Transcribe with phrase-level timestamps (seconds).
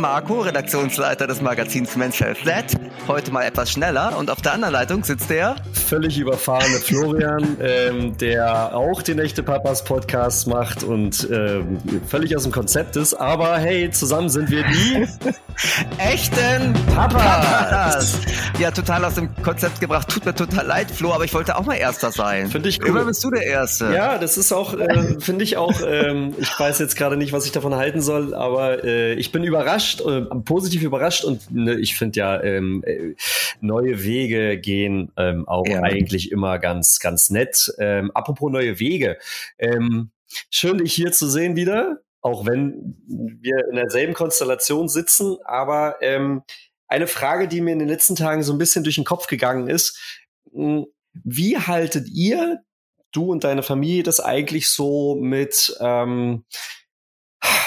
[0.00, 2.74] Marco, Redaktionsleiter des Magazins Men's Health Net.
[3.06, 8.16] Heute mal etwas schneller und auf der anderen Leitung sitzt der völlig überfahrene Florian, ähm,
[8.18, 13.14] der auch den Echte Papas Podcast macht und ähm, völlig aus dem Konzept ist.
[13.14, 15.06] Aber hey, zusammen sind wir die
[15.98, 18.20] echten Papas.
[18.58, 20.08] Ja, total aus dem Konzept gebracht.
[20.08, 22.48] Tut mir total leid, Flo, aber ich wollte auch mal Erster sein.
[22.48, 22.88] Finde ich cool.
[22.88, 23.92] Immer bist du der Erste.
[23.92, 25.80] Ja, das ist auch, äh, finde ich auch.
[25.86, 29.44] Ähm, ich weiß jetzt gerade nicht, was ich davon halten soll, aber äh, ich bin
[29.44, 33.14] überrascht, äh, positiv überrascht und ne, ich finde ja ähm, äh,
[33.60, 35.82] neue Wege gehen ähm, auch ja.
[35.82, 37.72] eigentlich immer ganz, ganz nett.
[37.78, 39.18] Ähm, apropos neue Wege.
[39.58, 40.10] Ähm,
[40.50, 46.42] schön, dich hier zu sehen wieder, auch wenn wir in derselben Konstellation sitzen, aber ähm,
[46.88, 49.68] eine Frage, die mir in den letzten Tagen so ein bisschen durch den Kopf gegangen
[49.68, 50.24] ist.
[50.52, 50.86] Hm,
[51.24, 52.60] wie haltet ihr,
[53.12, 56.44] du und deine Familie, das eigentlich so mit ähm,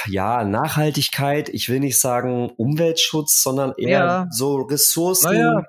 [0.07, 4.27] ja, Nachhaltigkeit, ich will nicht sagen Umweltschutz, sondern eher ja.
[4.31, 5.33] so Ressourcen.
[5.33, 5.63] Naja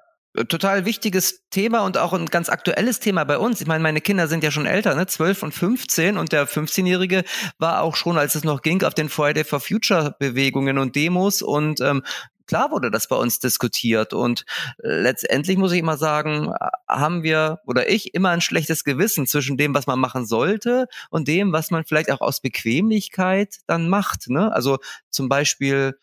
[0.48, 3.60] total wichtiges Thema und auch ein ganz aktuelles Thema bei uns.
[3.60, 5.06] Ich meine, meine Kinder sind ja schon älter, ne?
[5.06, 7.24] 12 und 15 und der 15-Jährige
[7.58, 11.42] war auch schon, als es noch ging, auf den Friday for Future Bewegungen und Demos
[11.42, 12.02] und ähm,
[12.46, 14.44] klar wurde das bei uns diskutiert und
[14.78, 16.52] letztendlich muss ich immer sagen,
[16.88, 21.28] haben wir oder ich immer ein schlechtes Gewissen zwischen dem, was man machen sollte und
[21.28, 24.28] dem, was man vielleicht auch aus Bequemlichkeit dann macht.
[24.28, 24.52] Ne?
[24.52, 24.78] Also
[25.10, 25.98] zum Beispiel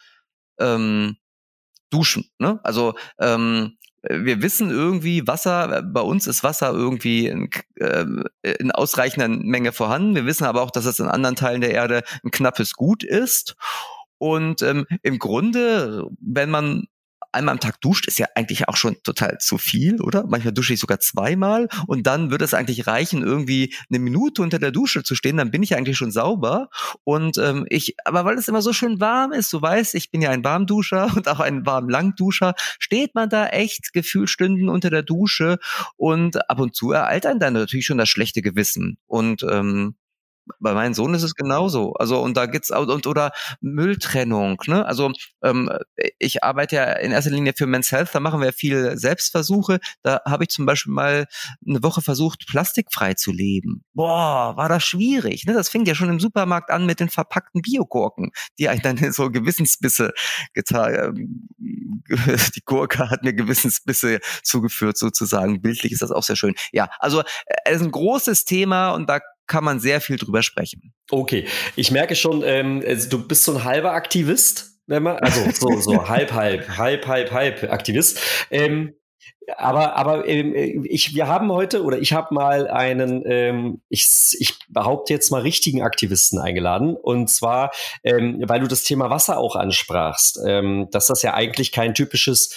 [0.59, 1.17] ähm,
[1.89, 2.29] Duschen.
[2.37, 2.59] Ne?
[2.63, 8.05] Also ähm, wir wissen irgendwie, Wasser, bei uns ist Wasser irgendwie in, äh,
[8.41, 10.15] in ausreichender Menge vorhanden.
[10.15, 13.55] Wir wissen aber auch, dass es in anderen Teilen der Erde ein knappes Gut ist.
[14.17, 16.87] Und ähm, im Grunde, wenn man
[17.31, 20.25] einmal am Tag duscht, ist ja eigentlich auch schon total zu viel, oder?
[20.27, 24.59] Manchmal dusche ich sogar zweimal und dann würde es eigentlich reichen, irgendwie eine Minute unter
[24.59, 26.69] der Dusche zu stehen, dann bin ich eigentlich schon sauber.
[27.03, 30.21] Und ähm, ich, aber weil es immer so schön warm ist, du weißt, ich bin
[30.21, 35.59] ja ein Warmduscher und auch ein Warm-Langduscher, steht man da echt Gefühlstunden unter der Dusche
[35.97, 38.97] und ab und zu ereilt einen dann natürlich schon das schlechte Gewissen.
[39.07, 39.95] Und ähm,
[40.59, 41.93] bei meinem Sohn ist es genauso.
[41.93, 44.61] Also und da geht's und oder Mülltrennung.
[44.67, 44.85] Ne?
[44.85, 45.11] Also
[45.43, 45.69] ähm,
[46.17, 48.09] ich arbeite ja in erster Linie für Men's Health.
[48.13, 49.79] Da machen wir viel Selbstversuche.
[50.03, 51.25] Da habe ich zum Beispiel mal
[51.67, 53.83] eine Woche versucht, plastikfrei zu leben.
[53.93, 55.45] Boah, war das schwierig.
[55.45, 55.53] Ne?
[55.53, 59.29] Das fing ja schon im Supermarkt an mit den verpackten Biogurken, die einen dann so
[59.29, 60.11] Gewissensbisse
[60.53, 61.15] getan.
[62.55, 65.61] Die Gurke hat mir Gewissensbisse zugeführt sozusagen.
[65.61, 66.55] Bildlich ist das auch sehr schön.
[66.71, 67.21] Ja, also
[67.65, 70.93] es ist ein großes Thema und da kann man sehr viel drüber sprechen.
[71.11, 71.45] Okay,
[71.75, 76.07] ich merke schon, ähm, du bist so ein halber Aktivist, wenn man, also so, so
[76.07, 78.19] halb, halb, halb, halb, halb Aktivist.
[78.49, 78.93] Ähm,
[79.57, 84.07] aber aber ähm, ich wir haben heute oder ich habe mal einen ähm, ich
[84.39, 87.71] ich behaupte jetzt mal richtigen Aktivisten eingeladen und zwar
[88.03, 92.53] ähm, weil du das Thema Wasser auch ansprachst ähm, dass das ja eigentlich kein typisches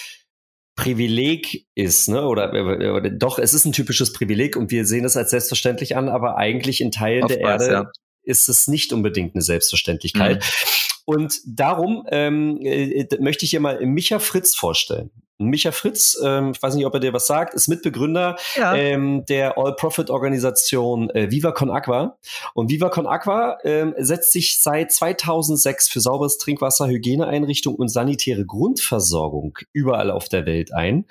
[0.75, 2.25] Privileg ist, ne?
[2.25, 6.09] Oder, oder, doch, es ist ein typisches Privileg und wir sehen es als selbstverständlich an,
[6.09, 7.91] aber eigentlich in Teilen Oftmals, der Erde ja.
[8.23, 10.37] ist es nicht unbedingt eine Selbstverständlichkeit.
[10.37, 10.83] Mhm.
[11.05, 15.11] Und darum ähm, äh, möchte ich hier mal Micha Fritz vorstellen.
[15.39, 18.75] Micha Fritz, ähm, ich weiß nicht, ob er dir was sagt, ist Mitbegründer ja.
[18.75, 22.17] ähm, der All-Profit-Organisation äh, Viva Con Aqua.
[22.53, 28.45] Und Viva Con Aqua ähm, setzt sich seit 2006 für sauberes Trinkwasser, Hygieneeinrichtungen und sanitäre
[28.45, 31.05] Grundversorgung überall auf der Welt ein.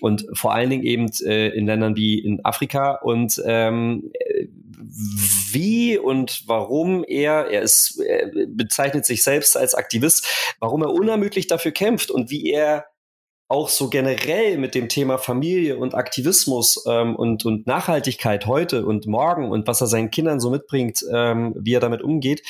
[0.00, 2.92] Und vor allen Dingen eben äh, in Ländern wie in Afrika.
[3.02, 4.10] Und ähm,
[5.52, 11.46] wie und warum er, er ist, er bezeichnet sich selbst als Aktivist, warum er unermüdlich
[11.46, 12.86] dafür kämpft und wie er
[13.48, 19.06] auch so generell mit dem Thema Familie und Aktivismus ähm, und, und Nachhaltigkeit heute und
[19.06, 22.42] morgen und was er seinen Kindern so mitbringt, ähm, wie er damit umgeht,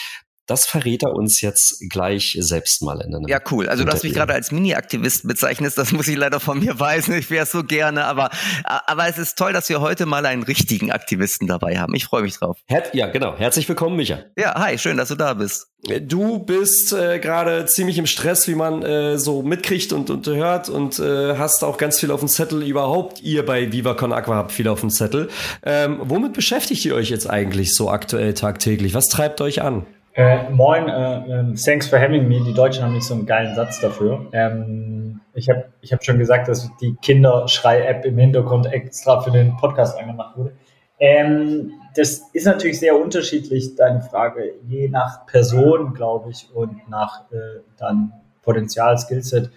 [0.49, 3.69] das verrät er uns jetzt gleich selbst mal in einem Ja, cool.
[3.69, 7.15] Also du hast mich gerade als Mini-Aktivist bezeichnet, das muss ich leider von mir weisen.
[7.15, 8.31] Ich wäre es so gerne, aber,
[8.65, 11.95] aber es ist toll, dass wir heute mal einen richtigen Aktivisten dabei haben.
[11.95, 12.57] Ich freue mich drauf.
[12.67, 13.37] Her ja, genau.
[13.37, 14.21] Herzlich willkommen, Micha.
[14.39, 15.69] Ja, hi, schön, dass du da bist.
[16.01, 20.71] Du bist äh, gerade ziemlich im Stress, wie man äh, so mitkriegt und, und hört
[20.71, 22.63] und äh, hast auch ganz viel auf dem Zettel.
[22.63, 25.29] Überhaupt ihr bei Viva Con Aqua habt viel auf dem Zettel.
[25.63, 28.95] Ähm, womit beschäftigt ihr euch jetzt eigentlich so aktuell tagtäglich?
[28.95, 29.87] Was treibt euch an?
[30.19, 32.43] Äh, moin, äh, äh, thanks for having me.
[32.43, 34.27] Die Deutschen haben nicht so einen geilen Satz dafür.
[34.33, 39.57] Ähm, ich habe ich hab schon gesagt, dass die Kinderschrei-App im Hintergrund extra für den
[39.59, 40.55] Podcast angemacht wurde.
[40.99, 47.31] Ähm, das ist natürlich sehr unterschiedlich, deine Frage, je nach Person, glaube ich, und nach
[47.31, 48.13] äh, dann
[48.43, 49.53] Potenzial, Skillset.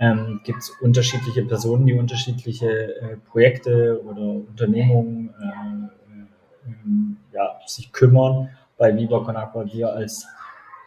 [0.00, 7.92] Ähm, gibt es unterschiedliche Personen, die unterschiedliche äh, Projekte oder Unternehmungen äh, äh, ja, sich
[7.92, 8.48] kümmern
[8.80, 10.26] bei Viva Con Aqua wir als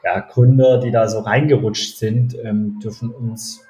[0.03, 3.61] ja, Gründer, die da so reingerutscht sind, ähm, dürfen uns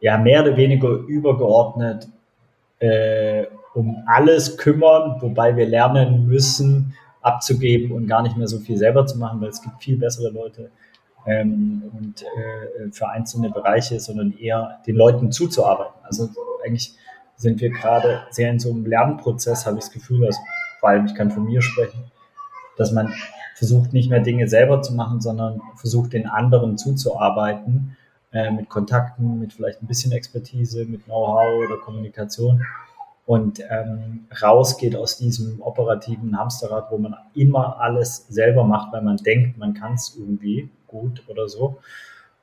[0.00, 2.08] ja mehr oder weniger übergeordnet
[2.78, 8.76] äh, um alles kümmern, wobei wir lernen müssen, abzugeben und gar nicht mehr so viel
[8.76, 10.70] selber zu machen, weil es gibt viel bessere Leute
[11.26, 15.98] ähm, und äh, für einzelne Bereiche, sondern eher den Leuten zuzuarbeiten.
[16.04, 16.28] Also
[16.64, 16.94] eigentlich
[17.36, 20.38] sind wir gerade sehr in so einem Lernprozess, habe ich das Gefühl, also,
[20.78, 22.04] vor allem ich kann von mir sprechen,
[22.76, 23.12] dass man
[23.54, 27.96] versucht nicht mehr Dinge selber zu machen, sondern versucht den anderen zuzuarbeiten
[28.32, 32.64] äh, mit Kontakten, mit vielleicht ein bisschen Expertise, mit Know-how oder Kommunikation
[33.26, 39.16] und ähm, rausgeht aus diesem operativen Hamsterrad, wo man immer alles selber macht, weil man
[39.16, 41.78] denkt, man kann es irgendwie gut oder so.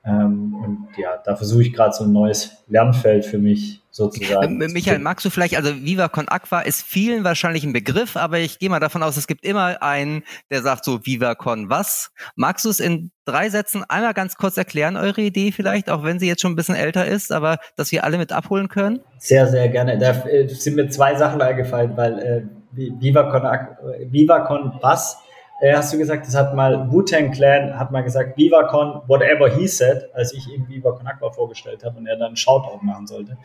[0.03, 4.57] Ähm, und ja, da versuche ich gerade so ein neues Lernfeld für mich sozusagen.
[4.57, 8.57] Michael, magst du vielleicht, also Viva Con Aqua ist vielen wahrscheinlich ein Begriff, aber ich
[8.57, 12.12] gehe mal davon aus, es gibt immer einen, der sagt so Viva Con was.
[12.36, 16.19] Magst du es in drei Sätzen einmal ganz kurz erklären, eure Idee vielleicht, auch wenn
[16.19, 19.01] sie jetzt schon ein bisschen älter ist, aber dass wir alle mit abholen können?
[19.19, 20.00] Sehr, sehr gerne.
[20.00, 25.18] Da äh, sind mir zwei Sachen eingefallen, weil äh, Viva Con, Viva Con was
[25.62, 29.68] äh, hast du gesagt, das hat mal Wu-Tang Clan hat mal gesagt, VivaCon, whatever he
[29.68, 33.38] said, als ich ihm VivaCon Aqua vorgestellt habe und er dann Shoutout machen sollte.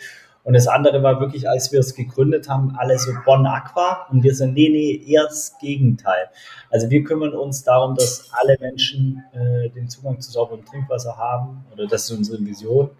[0.43, 4.23] Und das andere war wirklich, als wir es gegründet haben, alle so Bon Aqua und
[4.23, 6.29] wir sind, nee, nee, eher das Gegenteil.
[6.71, 11.67] Also wir kümmern uns darum, dass alle Menschen äh, den Zugang zu sauberem Trinkwasser haben
[11.73, 12.91] oder das ist unsere Vision.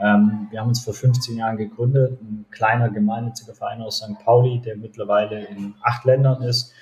[0.00, 4.18] Ähm, wir haben uns vor 15 Jahren gegründet, ein kleiner gemeinnütziger Verein aus St.
[4.24, 6.74] Pauli, der mittlerweile in acht Ländern ist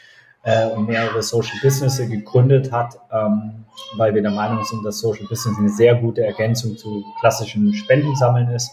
[0.43, 3.65] äh, und mehrere Social Businesses gegründet hat, ähm,
[3.97, 8.51] weil wir der Meinung sind, dass Social Business eine sehr gute Ergänzung zu klassischen Spendensammeln
[8.51, 8.71] ist.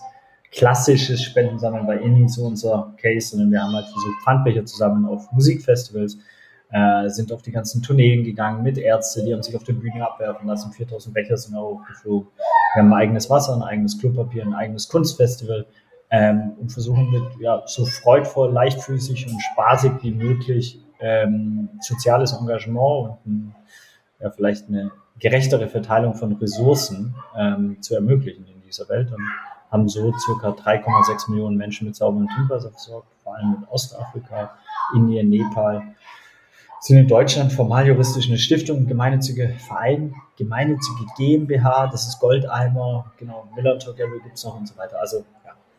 [0.52, 4.78] Klassisches Spendensammeln war eh nie so unser Case, sondern wir haben halt versucht, Pfandbecher zu
[4.78, 6.18] sammeln auf Musikfestivals,
[6.72, 10.06] äh, sind auf die ganzen Tourneen gegangen mit Ärzte, die haben sich auf der Bühne
[10.06, 12.30] abwerfen lassen, 4000 Becher sind auch hochgeflogen.
[12.74, 15.66] Wir haben ein eigenes Wasser, ein eigenes Klopapier, ein eigenes Kunstfestival
[16.12, 23.10] ähm, und versuchen mit ja, so freudvoll, leichtfüßig und spaßig wie möglich ähm, soziales Engagement
[23.10, 23.56] und ein,
[24.22, 29.22] ja, vielleicht eine gerechtere Verteilung von Ressourcen ähm, zu ermöglichen in dieser Welt und
[29.70, 34.56] haben so circa 3,6 Millionen Menschen mit sauberem Trinkwasser versorgt, vor allem in Ostafrika,
[34.96, 35.82] Indien, Nepal.
[36.80, 43.48] Sind in Deutschland formal juristisch eine Stiftung, gemeinnützige Verein, gemeinnützige GmbH, das ist Goldeimer, genau,
[43.56, 45.00] Millantor Gallery gibt es noch und so weiter.
[45.00, 45.26] Also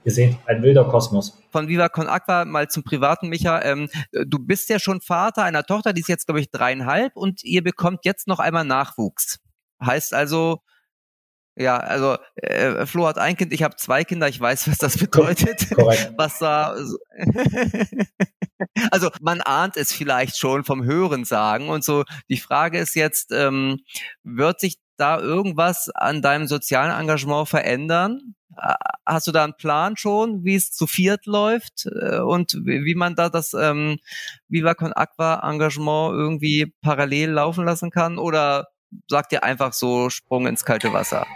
[0.04, 1.42] Ihr seht, ein wilder Kosmos.
[1.50, 3.62] Von Viva Con Aqua mal zum privaten, Micha.
[3.62, 7.42] Ähm, du bist ja schon Vater einer Tochter, die ist jetzt, glaube ich, dreieinhalb und
[7.42, 9.40] ihr bekommt jetzt noch einmal Nachwuchs.
[9.82, 10.60] Heißt also,
[11.56, 14.98] ja, also äh, Flo hat ein Kind, ich habe zwei Kinder, ich weiß, was das
[14.98, 15.70] bedeutet.
[15.70, 16.12] Korrekt.
[16.18, 16.76] Was da
[18.90, 22.04] also man ahnt es vielleicht schon vom Hören sagen und so.
[22.28, 23.80] Die Frage ist jetzt, ähm,
[24.22, 28.34] wird sich da irgendwas an deinem sozialen Engagement verändern?
[29.04, 33.16] Hast du da einen Plan schon, wie es zu viert läuft äh, und wie man
[33.16, 33.98] da das ähm,
[34.48, 38.18] Viva Con Aqua Engagement irgendwie parallel laufen lassen kann?
[38.18, 38.68] Oder
[39.08, 41.26] sagt ihr einfach so Sprung ins kalte Wasser?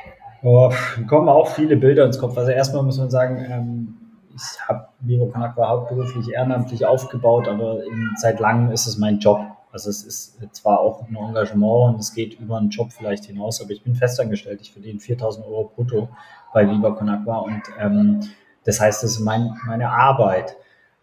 [0.42, 0.72] Oh,
[1.08, 2.38] kommen auch viele Bilder ins Kopf.
[2.38, 3.94] Also erstmal muss man sagen, ähm,
[4.34, 9.18] ich habe Viva Con Aqua hauptberuflich ehrenamtlich aufgebaut, aber in, seit langem ist es mein
[9.18, 9.40] Job.
[9.72, 13.60] Also es ist zwar auch ein Engagement und es geht über einen Job vielleicht hinaus,
[13.60, 14.60] aber ich bin festangestellt.
[14.62, 16.08] Ich verdiene 4000 Euro brutto
[16.52, 18.20] bei Viva Con und ähm,
[18.64, 20.56] das heißt, das ist mein, meine Arbeit.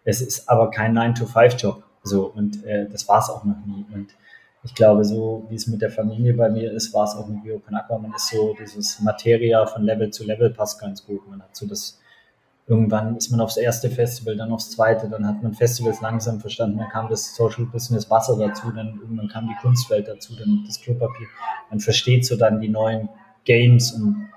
[0.03, 1.83] Es ist aber kein 9-to-5-Job.
[2.03, 3.85] So, und äh, das war es auch noch nie.
[3.93, 4.09] Und
[4.63, 7.43] ich glaube, so wie es mit der Familie bei mir ist, war es auch mit
[7.43, 8.01] Viva Con.
[8.01, 11.27] Man ist so, dieses Materia von Level zu Level passt ganz gut.
[11.27, 11.99] Man hat so das
[12.67, 16.79] irgendwann ist man aufs erste Festival, dann aufs zweite, dann hat man Festivals langsam verstanden,
[16.79, 20.81] dann kam das Social Business Wasser dazu, dann irgendwann kam die Kunstwelt dazu, dann das
[20.81, 21.27] Klopapier.
[21.69, 23.09] Man versteht so dann die neuen
[23.43, 24.29] Games und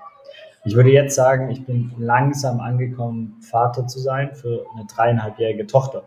[0.65, 6.03] ich würde jetzt sagen, ich bin langsam angekommen, Vater zu sein für eine dreieinhalbjährige Tochter.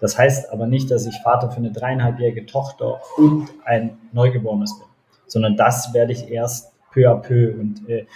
[0.00, 4.88] Das heißt aber nicht, dass ich Vater für eine dreieinhalbjährige Tochter und ein Neugeborenes bin,
[5.26, 7.52] sondern das werde ich erst peu à peu.
[7.52, 8.06] Und äh,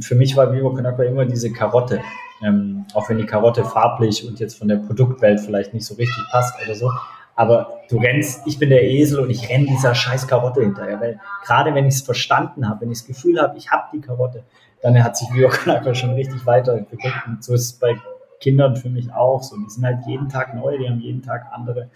[0.00, 2.02] für mich war Vivo Con immer diese Karotte.
[2.42, 6.24] Ähm, auch wenn die Karotte farblich und jetzt von der Produktwelt vielleicht nicht so richtig
[6.30, 6.90] passt oder so.
[7.34, 11.00] Aber du rennst, ich bin der Esel und ich renne dieser scheiß Karotte hinterher.
[11.00, 14.00] Weil gerade wenn ich es verstanden habe, wenn ich das Gefühl habe, ich habe die
[14.00, 14.44] Karotte,
[14.82, 17.14] dann hat sich Bioknacker schon richtig weiterentwickelt.
[17.26, 17.96] Und so ist es bei
[18.40, 19.56] Kindern für mich auch so.
[19.56, 21.88] Die sind halt jeden Tag neu, die haben jeden Tag andere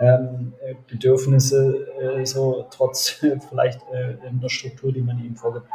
[0.00, 0.54] ähm,
[0.88, 5.66] Bedürfnisse, äh, so trotz äh, vielleicht äh, der Struktur, die man ihnen vorgibt.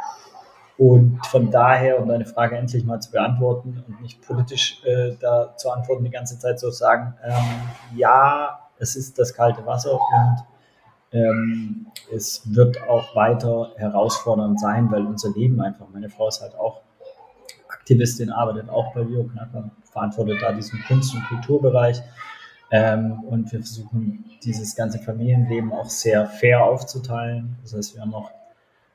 [0.78, 5.56] Und von daher, um deine Frage endlich mal zu beantworten und nicht politisch äh, da
[5.56, 10.44] zu antworten, die ganze Zeit so sagen, ähm, ja, es ist das kalte Wasser und
[11.10, 16.54] Ähm, es wird auch weiter herausfordernd sein, weil unser Leben einfach, meine Frau ist halt
[16.54, 16.82] auch
[17.68, 22.02] Aktivistin, arbeitet auch bei Leo Knacker, verantwortet da diesen Kunst- und Kulturbereich.
[22.70, 27.56] Ähm, und wir versuchen dieses ganze Familienleben auch sehr fair aufzuteilen.
[27.62, 28.30] Das heißt, wir haben auch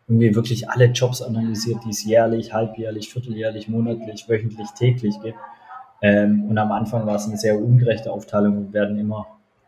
[0.07, 5.37] irgendwie wirklich alle Jobs analysiert, die es jährlich, halbjährlich, vierteljährlich, monatlich, wöchentlich, täglich gibt.
[6.01, 9.27] Ähm, und am Anfang war es eine sehr ungerechte Aufteilung und werden immer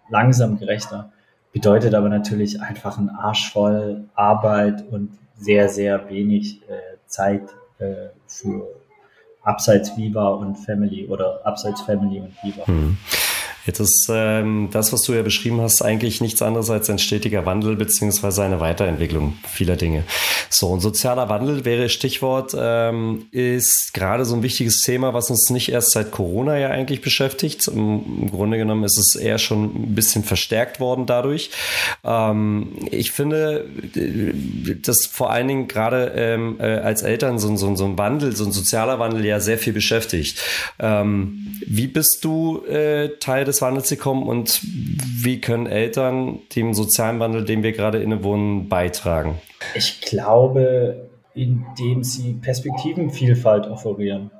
[0.09, 1.11] langsam gerechter.
[1.53, 7.43] Bedeutet aber natürlich einfach ein Arsch voll Arbeit und sehr, sehr wenig äh, Zeit
[7.79, 8.67] äh, für
[9.41, 12.67] Abseits Viva und Family oder Abseits Family und Viva.
[12.67, 12.97] Hm.
[13.65, 17.45] Jetzt ist ähm, das, was du ja beschrieben hast, eigentlich nichts anderes als ein stetiger
[17.45, 20.03] Wandel beziehungsweise eine Weiterentwicklung vieler Dinge.
[20.49, 25.49] So, und sozialer Wandel wäre Stichwort, ähm, ist gerade so ein wichtiges Thema, was uns
[25.49, 27.67] nicht erst seit Corona ja eigentlich beschäftigt.
[27.67, 31.49] Im, Grunde genommen ist es eher schon ein bisschen verstärkt worden dadurch.
[32.03, 33.65] Ähm, ich finde,
[34.83, 38.45] dass vor allen Dingen gerade ähm, äh, als Eltern so, so, so ein Wandel, so
[38.45, 40.39] ein sozialer Wandel ja sehr viel beschäftigt.
[40.77, 46.73] Ähm, wie bist du äh, Teil des Wandels sie kommen und wie können Eltern dem
[46.73, 49.39] sozialen Wandel, dem wir gerade innewohnen, beitragen?
[49.75, 54.31] Ich glaube, indem sie Perspektivenvielfalt offerieren.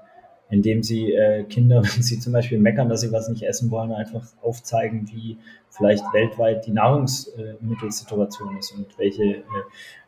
[0.49, 3.91] Indem sie äh, Kinder, wenn sie zum Beispiel meckern, dass sie was nicht essen wollen,
[3.91, 5.37] einfach aufzeigen, wie
[5.69, 9.43] vielleicht weltweit die Nahrungsmittelsituation ist und welche,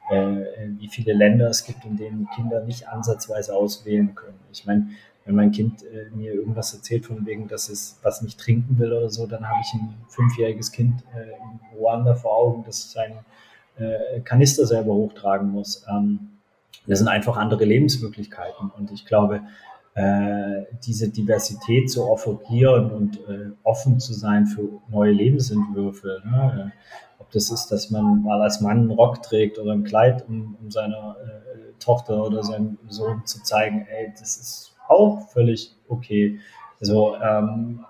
[0.10, 0.46] äh, äh,
[0.80, 4.40] wie viele Länder es gibt, in denen Kinder nicht ansatzweise auswählen können.
[4.52, 4.88] Ich meine,
[5.27, 8.93] wenn mein Kind äh, mir irgendwas erzählt von wegen, dass es was nicht trinken will
[8.93, 13.19] oder so, dann habe ich ein fünfjähriges Kind äh, in Ruanda vor Augen, das sein
[13.77, 15.86] äh, Kanister selber hochtragen muss.
[15.89, 16.29] Ähm,
[16.88, 19.41] das sind einfach andere Lebensmöglichkeiten und ich glaube,
[19.96, 26.22] äh, diese Diversität zu offerieren und äh, offen zu sein für neue Lebensentwürfe.
[26.24, 26.72] Ne?
[26.74, 30.24] Äh, ob das ist, dass man mal als Mann einen Rock trägt oder ein Kleid,
[30.29, 31.17] um, um seiner
[31.79, 36.39] Tochter oder seinem Sohn zu zeigen, ey, das ist auch völlig okay.
[36.79, 37.86] Also ähm,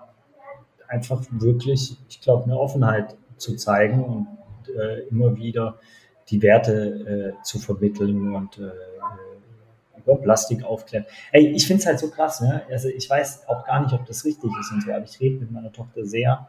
[0.88, 4.26] einfach wirklich, ich glaube, eine Offenheit zu zeigen und
[4.74, 5.78] äh, immer wieder
[6.30, 8.70] die Werte äh, zu vermitteln und äh,
[9.98, 11.04] über Plastik aufklären.
[11.32, 12.62] Ey, ich finde es halt so krass, ne?
[12.70, 15.36] Also ich weiß auch gar nicht, ob das richtig ist und so, aber ich rede
[15.40, 16.48] mit meiner Tochter sehr.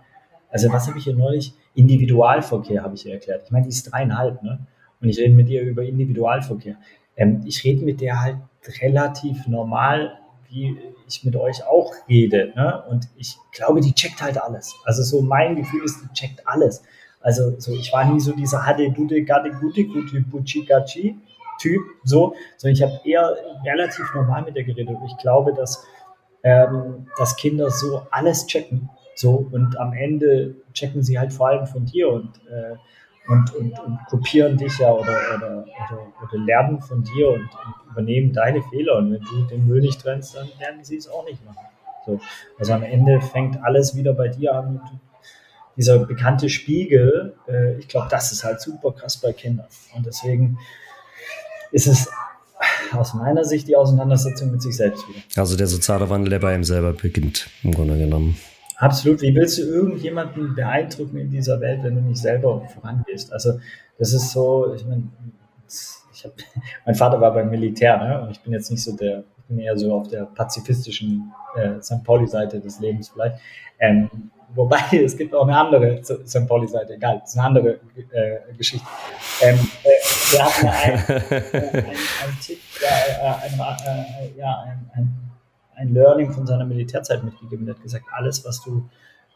[0.49, 1.53] Also was habe ich hier neulich?
[1.75, 3.43] Individualverkehr habe ich ihr erklärt.
[3.45, 4.59] Ich meine, die ist dreieinhalb, ne?
[5.01, 6.75] Und ich rede mit ihr über Individualverkehr.
[7.15, 8.37] Ähm, ich rede mit der halt
[8.81, 10.17] relativ normal
[10.49, 10.77] wie
[11.07, 12.51] ich mit euch auch rede.
[12.55, 12.83] Ne?
[12.89, 14.75] Und ich glaube, die checkt halt alles.
[14.85, 16.83] Also so mein Gefühl ist, die checkt alles.
[17.21, 21.17] Also so, ich war nie so dieser Hade Dude Gade Gute Gute Buchigachi
[21.59, 24.95] Typ, so, sondern ich habe eher relativ normal mit der geredet.
[24.95, 25.85] Und ich glaube, dass,
[26.43, 28.89] ähm, dass Kinder so alles checken.
[29.15, 32.77] So, und am Ende checken sie halt vor allem von dir und äh,
[33.29, 37.91] und, und, und kopieren dich ja oder, oder, oder, oder lernen von dir und, und,
[37.91, 38.97] übernehmen deine Fehler.
[38.97, 41.65] Und wenn du den Müll nicht trennst, dann werden sie es auch nicht machen.
[42.05, 42.19] So.
[42.57, 44.81] Also am Ende fängt alles wieder bei dir an.
[45.75, 49.67] Dieser bekannte Spiegel, äh, ich glaube, das ist halt super krass bei Kindern.
[49.95, 50.57] Und deswegen
[51.71, 52.09] ist es
[52.91, 55.19] aus meiner Sicht die Auseinandersetzung mit sich selbst wieder.
[55.35, 58.37] Also der soziale Wandel, der bei ihm selber beginnt, im Grunde genommen.
[58.79, 59.21] Absolut.
[59.21, 63.31] Wie willst du irgendjemanden beeindrucken in dieser Welt, wenn du nicht selber vorangehst?
[63.33, 63.59] Also
[63.97, 65.03] das ist so, ich meine,
[66.13, 66.31] ich hab,
[66.85, 68.21] mein Vater war beim Militär, ne?
[68.21, 71.81] Und ich bin jetzt nicht so der, ich bin eher so auf der pazifistischen äh,
[71.81, 72.05] St.
[72.05, 73.41] Pauli-Seite des Lebens vielleicht.
[73.79, 74.09] Ähm,
[74.55, 76.47] wobei es gibt auch eine andere St.
[76.47, 77.79] Pauli-Seite, egal, das ist eine andere
[78.11, 78.87] äh, Geschichte.
[79.41, 79.89] Ähm, äh,
[80.31, 85.28] wir hatten ein, ein, ein, ein Tipp, ja, äh, ein, äh, ja, ein, ein
[85.79, 87.67] ein Learning von seiner Militärzeit mitgegeben.
[87.67, 88.87] Er hat gesagt, alles, was du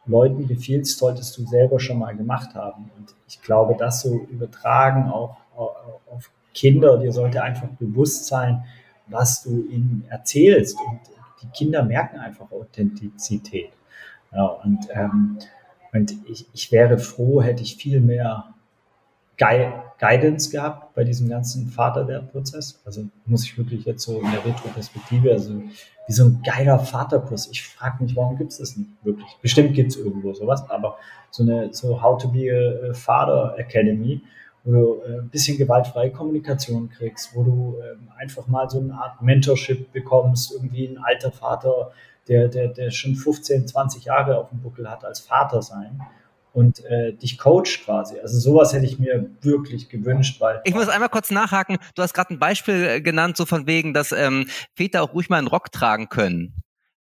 [0.05, 2.91] Leuten befiehlst, solltest du selber schon mal gemacht haben.
[2.97, 8.65] Und ich glaube, das so übertragen auch auf Kinder, dir sollte einfach bewusst sein,
[9.07, 10.77] was du ihnen erzählst.
[10.79, 10.99] Und
[11.41, 13.71] die Kinder merken einfach Authentizität.
[14.31, 15.37] Ja, und ähm,
[15.93, 18.53] und ich, ich wäre froh, hätte ich viel mehr
[20.03, 22.81] Guidance gehabt bei diesem ganzen Vaterwertprozess.
[22.83, 25.61] Also muss ich wirklich jetzt so in der Retro-Perspektive, also
[26.07, 27.47] wie so ein geiler Vaterkurs.
[27.49, 29.29] Ich frage mich, warum gibt es das nicht wirklich?
[29.41, 30.97] Bestimmt gibt es irgendwo sowas, aber
[31.31, 34.21] so eine so How to be a Father Academy,
[34.65, 38.93] wo du äh, ein bisschen gewaltfreie Kommunikation kriegst, wo du ähm, einfach mal so eine
[38.95, 41.91] Art Mentorship bekommst, irgendwie ein alter Vater,
[42.27, 46.01] der, der, der schon 15, 20 Jahre auf dem Buckel hat als Vater sein
[46.53, 48.19] und äh, dich coacht quasi.
[48.19, 50.61] Also sowas hätte ich mir wirklich gewünscht, weil.
[50.63, 51.77] Ich muss einmal kurz nachhaken.
[51.95, 55.29] Du hast gerade ein Beispiel äh, genannt, so von wegen, dass ähm, Väter auch ruhig
[55.29, 56.53] mal einen Rock tragen können.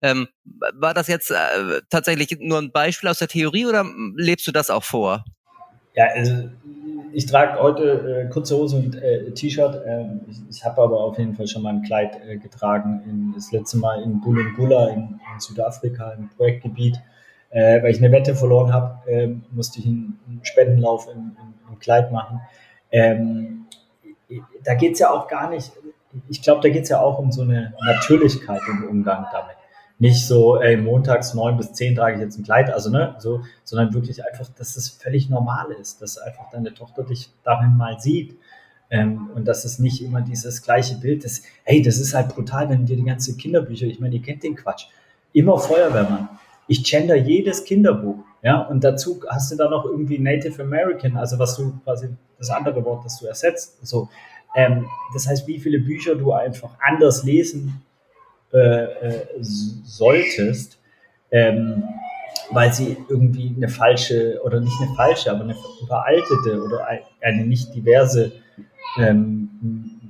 [0.03, 0.29] Ähm,
[0.75, 4.71] war das jetzt äh, tatsächlich nur ein Beispiel aus der Theorie oder lebst du das
[4.71, 5.25] auch vor?
[5.95, 6.49] Ja, also
[7.13, 9.83] ich trage heute äh, kurze Hose und äh, T-Shirt.
[9.85, 13.03] Ähm, ich, ich habe aber auf jeden Fall schon mal ein Kleid äh, getragen.
[13.05, 17.01] In, das letzte Mal in Bulungula in, in Südafrika, im Projektgebiet.
[17.51, 21.79] Äh, weil ich eine Wette verloren habe, ähm, musste ich einen, Spendenlauf im, im, im,
[21.81, 22.41] Kleid machen.
[22.93, 23.67] Ähm,
[24.63, 25.73] da geht es ja auch gar nicht,
[26.29, 29.57] ich glaube, da geht es ja auch um so eine Natürlichkeit im Umgang damit
[30.01, 33.43] nicht so, ey, montags neun bis zehn trage ich jetzt ein Kleid, also ne, so,
[33.65, 38.01] sondern wirklich einfach, dass es völlig normal ist, dass einfach deine Tochter dich darin mal
[38.01, 38.37] sieht.
[38.93, 41.45] Ähm, und dass es nicht immer dieses gleiche Bild ist.
[41.63, 44.57] Hey, das ist halt brutal, wenn dir die ganzen Kinderbücher, ich meine, ihr kennt den
[44.57, 44.87] Quatsch.
[45.33, 46.29] Immer Feuerwehrmann.
[46.71, 48.19] Ich gender jedes Kinderbuch.
[48.43, 52.49] Ja, und dazu hast du da noch irgendwie Native American, also was du quasi das
[52.49, 53.85] andere Wort, das du ersetzt.
[53.85, 54.09] So,
[54.55, 57.83] ähm, das heißt, wie viele Bücher du einfach anders lesen
[58.53, 60.79] äh, äh, solltest,
[61.33, 61.83] ähm,
[62.53, 66.87] weil sie irgendwie eine falsche oder nicht eine falsche, aber eine überaltete oder
[67.21, 68.31] eine nicht diverse
[68.97, 69.51] ähm,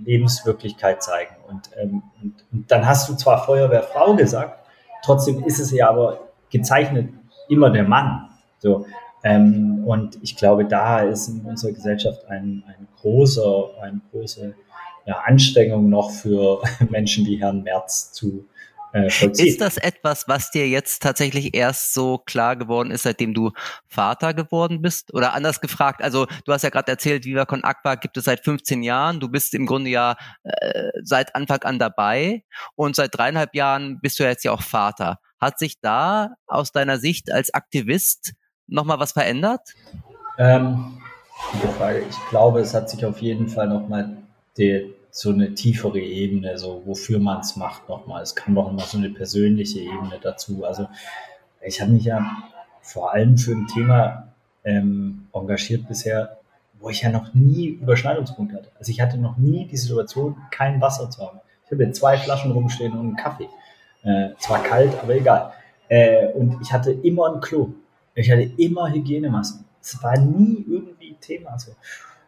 [0.05, 1.37] Lebenswirklichkeit zeigen.
[1.49, 4.69] Und, ähm, und, und, dann hast du zwar Feuerwehrfrau gesagt,
[5.03, 7.09] trotzdem ist es ja aber gezeichnet
[7.49, 8.29] immer der Mann.
[8.59, 8.87] So,
[9.23, 14.55] ähm, und ich glaube, da ist in unserer Gesellschaft ein, ein großer, eine große
[15.07, 18.47] ja, Anstrengung noch für Menschen wie Herrn Merz zu
[18.93, 19.49] äh, vollziehen.
[19.49, 23.53] Ist das etwas, was dir jetzt tatsächlich erst so klar geworden ist, seitdem du
[23.87, 25.13] Vater geworden bist?
[25.15, 28.43] Oder anders gefragt, also du hast ja gerade erzählt, Viva Con Aqua gibt es seit
[28.43, 29.21] 15 Jahren.
[29.21, 32.43] Du bist im Grunde ja äh, seit Anfang an dabei
[32.75, 35.19] und seit dreieinhalb Jahren bist du jetzt ja auch Vater.
[35.41, 38.35] Hat sich da aus deiner Sicht als Aktivist
[38.67, 39.75] nochmal was verändert?
[40.39, 41.01] Ähm,
[41.53, 42.01] gute Frage.
[42.09, 44.17] Ich glaube, es hat sich auf jeden Fall nochmal
[45.11, 48.23] so eine tiefere Ebene, so wofür man es macht nochmal.
[48.23, 50.65] Es kam noch mal so eine persönliche Ebene dazu.
[50.65, 50.87] Also
[51.63, 52.31] ich habe mich ja
[52.83, 54.29] vor allem für ein Thema
[54.65, 56.39] ähm, engagiert bisher,
[56.79, 58.71] wo ich ja noch nie Überschneidungspunkte hatte.
[58.79, 61.41] Also ich hatte noch nie die Situation, kein Wasser zu haben.
[61.65, 63.49] Ich habe hier zwei Flaschen rumstehen und einen Kaffee.
[64.03, 65.53] Äh, zwar kalt, aber egal.
[65.89, 67.71] Äh, und ich hatte immer ein Klo.
[68.15, 69.65] Ich hatte immer Hygienemassen.
[69.81, 71.73] Es war nie irgendwie Thema so.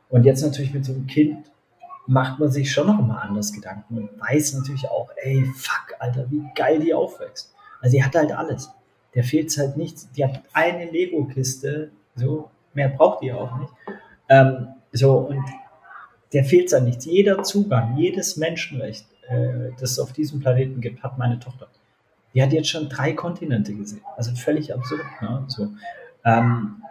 [0.08, 1.50] Und jetzt natürlich mit so einem Kind
[2.06, 6.30] macht man sich schon noch mal anders Gedanken und weiß natürlich auch, ey, fuck, Alter,
[6.30, 7.54] wie geil die aufwächst.
[7.80, 8.70] Also die hat halt alles.
[9.14, 10.10] Der fehlt halt nichts.
[10.12, 13.72] Die hat eine Lego-Kiste, so, mehr braucht die auch nicht.
[14.28, 15.44] Ähm, so, und
[16.32, 17.04] der fehlt halt nichts.
[17.04, 21.68] Jeder Zugang, jedes Menschenrecht, äh, das es auf diesem Planeten gibt, hat meine Tochter.
[22.34, 24.02] Die hat jetzt schon drei Kontinente gesehen.
[24.16, 25.02] Also völlig absurd.
[25.20, 25.44] Ne?
[25.48, 25.68] So.
[26.24, 26.82] Ähm,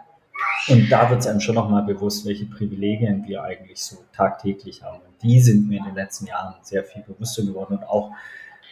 [0.68, 4.98] und da wird es einem schon nochmal bewusst, welche Privilegien wir eigentlich so tagtäglich haben.
[4.98, 7.78] Und die sind mir in den letzten Jahren sehr viel bewusster geworden.
[7.78, 8.12] Und auch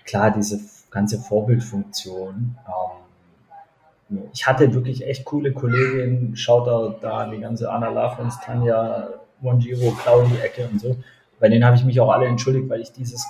[0.05, 2.57] klar, diese ganze Vorbildfunktion.
[2.66, 9.09] Ähm, ich hatte wirklich echt coole Kolleginnen, schaut da, da die ganze Anna Lafrens, Tanja,
[9.40, 10.96] Monjiro, Claudi Ecke und so.
[11.38, 13.25] Bei denen habe ich mich auch alle entschuldigt, weil ich dieses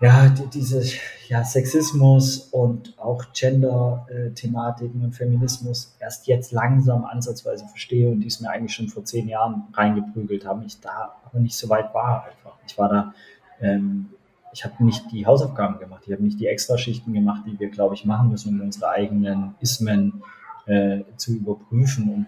[0.00, 0.82] ja, die, diese
[1.28, 8.40] ja, Sexismus und auch Gender-Thematiken und Feminismus erst jetzt langsam ansatzweise verstehe und die es
[8.40, 10.62] mir eigentlich schon vor zehn Jahren reingeprügelt haben.
[10.64, 12.56] Ich da aber nicht so weit war einfach.
[12.66, 13.14] Ich war da,
[13.60, 14.08] ähm,
[14.52, 17.94] ich habe nicht die Hausaufgaben gemacht, ich habe nicht die Extraschichten gemacht, die wir, glaube
[17.94, 20.22] ich, machen müssen, um unsere eigenen Ismen
[20.64, 22.12] äh, zu überprüfen.
[22.12, 22.26] Und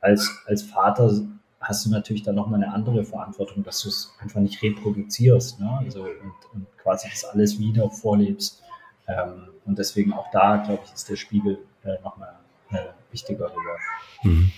[0.00, 1.10] als, als Vater
[1.60, 5.78] hast du natürlich dann nochmal eine andere Verantwortung, dass du es einfach nicht reproduzierst ne?
[5.84, 8.62] also, und, und quasi das alles wieder vorlebst.
[9.06, 12.34] Ähm, und deswegen auch da, glaube ich, ist der Spiegel äh, nochmal
[12.70, 12.78] äh,
[13.12, 13.82] wichtiger geworden.
[14.22, 14.52] Mhm.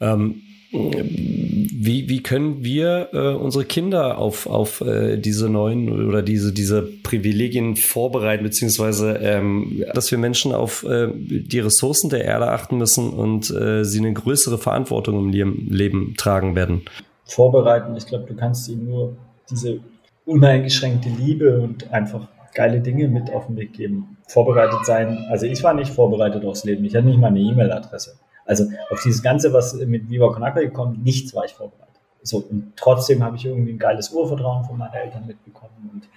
[0.00, 6.52] Ähm, wie, wie können wir äh, unsere Kinder auf, auf äh, diese neuen oder diese,
[6.52, 12.76] diese Privilegien vorbereiten, beziehungsweise ähm, dass wir Menschen auf äh, die Ressourcen der Erde achten
[12.76, 16.82] müssen und äh, sie eine größere Verantwortung im Leben, Leben tragen werden?
[17.24, 19.16] Vorbereiten, ich glaube, du kannst ihnen nur
[19.50, 19.80] diese
[20.26, 24.18] uneingeschränkte Liebe und einfach geile Dinge mit auf den Weg geben.
[24.26, 25.26] Vorbereitet sein.
[25.30, 26.84] Also ich war nicht vorbereitet aufs Leben.
[26.84, 28.18] Ich hatte nicht mal eine E-Mail-Adresse.
[28.48, 31.94] Also auf dieses Ganze, was mit Viva Con Aqua gekommen, nichts war ich vorbereitet.
[32.22, 36.08] So, und trotzdem habe ich irgendwie ein geiles Urvertrauen von meinen Eltern mitbekommen und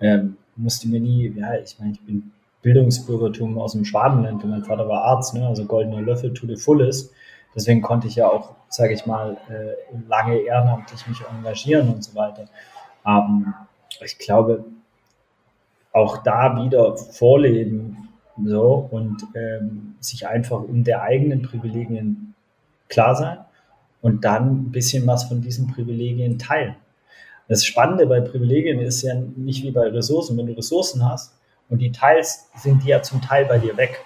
[0.00, 4.64] ähm, musste mir nie, ja, ich meine, ich bin Bildungsbürgertum aus dem Schwabenland und mein
[4.64, 7.12] Vater war Arzt, ne, also goldener Löffel to the fullest.
[7.54, 12.14] Deswegen konnte ich ja auch, sage ich mal, äh, lange ehrenamtlich mich engagieren und so
[12.14, 12.44] weiter.
[13.06, 13.54] Ähm,
[14.04, 14.66] ich glaube,
[15.92, 17.99] auch da wieder vorleben
[18.44, 22.34] so und ähm, sich einfach um der eigenen Privilegien
[22.88, 23.38] klar sein
[24.00, 26.76] und dann ein bisschen was von diesen Privilegien teilen.
[27.48, 30.38] Das Spannende bei Privilegien ist ja nicht wie bei Ressourcen.
[30.38, 31.34] Wenn du Ressourcen hast
[31.68, 34.04] und die teilst, sind die ja zum Teil bei dir weg.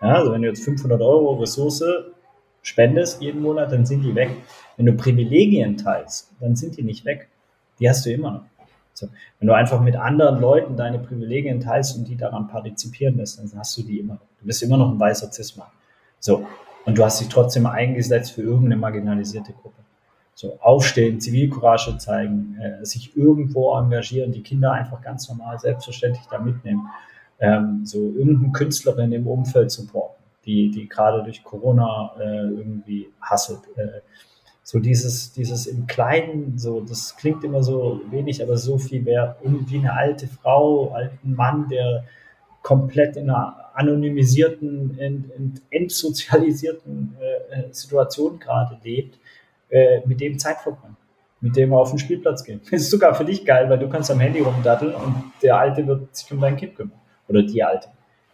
[0.00, 1.82] Ja, also wenn du jetzt 500 Euro Ressource
[2.62, 4.30] spendest jeden Monat, dann sind die weg.
[4.76, 7.28] Wenn du Privilegien teilst, dann sind die nicht weg.
[7.80, 8.44] Die hast du immer noch.
[8.96, 9.08] So.
[9.38, 13.50] Wenn du einfach mit anderen Leuten deine Privilegien teilst und die daran partizipieren lässt, dann
[13.58, 14.18] hast du die immer.
[14.40, 15.70] Du bist immer noch ein weißer Zisma.
[16.18, 16.46] So.
[16.86, 19.82] Und du hast dich trotzdem eingesetzt für irgendeine marginalisierte Gruppe.
[20.34, 26.38] So, aufstehen, Zivilcourage zeigen, äh, sich irgendwo engagieren, die Kinder einfach ganz normal, selbstverständlich da
[26.38, 26.88] mitnehmen.
[27.40, 33.60] Ähm, so irgendeine Künstlerin im Umfeld supporten, die, die gerade durch Corona äh, irgendwie hasselt.
[33.76, 34.00] Äh,
[34.68, 39.36] so dieses, dieses im Kleinen, so, das klingt immer so wenig, aber so viel wert.
[39.40, 42.04] Irgendwie eine alte Frau, alten Mann, der
[42.62, 49.20] komplett in einer anonymisierten, ent, ent, entsozialisierten äh, äh Situation gerade lebt,
[49.70, 50.96] äh, mit dem Zeit verbringen,
[51.40, 52.60] mit dem auf den Spielplatz gehen.
[52.64, 55.86] Das ist sogar für dich geil, weil du kannst am Handy rumdatteln und der Alte
[55.86, 56.98] wird sich um dein Kind kümmern.
[57.28, 57.86] Oder die Alte.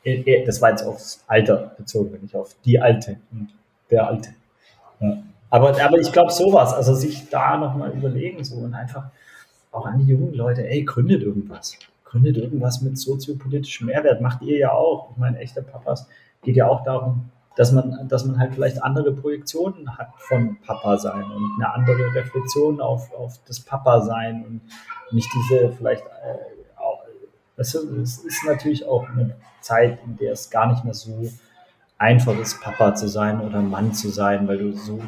[0.02, 3.48] Äh, äh, das war jetzt aufs Alter bezogen, nicht auf die Alte und
[3.90, 4.30] der Alte.
[4.98, 5.22] Ja.
[5.52, 9.10] Aber, aber ich glaube sowas, also sich da nochmal überlegen so und einfach
[9.70, 11.76] auch an die jungen Leute, ey, gründet irgendwas.
[12.06, 14.22] Gründet irgendwas mit soziopolitischem Mehrwert.
[14.22, 15.10] Macht ihr ja auch.
[15.10, 16.08] Ich meine, echte Papas
[16.40, 20.96] geht ja auch darum, dass man, dass man halt vielleicht andere Projektionen hat von Papa
[20.96, 24.62] sein und eine andere Reflexion auf, auf das Papa sein und
[25.14, 27.02] nicht diese vielleicht äh, auch,
[27.58, 31.30] es ist natürlich auch eine Zeit, in der es gar nicht mehr so
[31.98, 35.02] einfach ist, Papa zu sein oder Mann zu sein, weil du so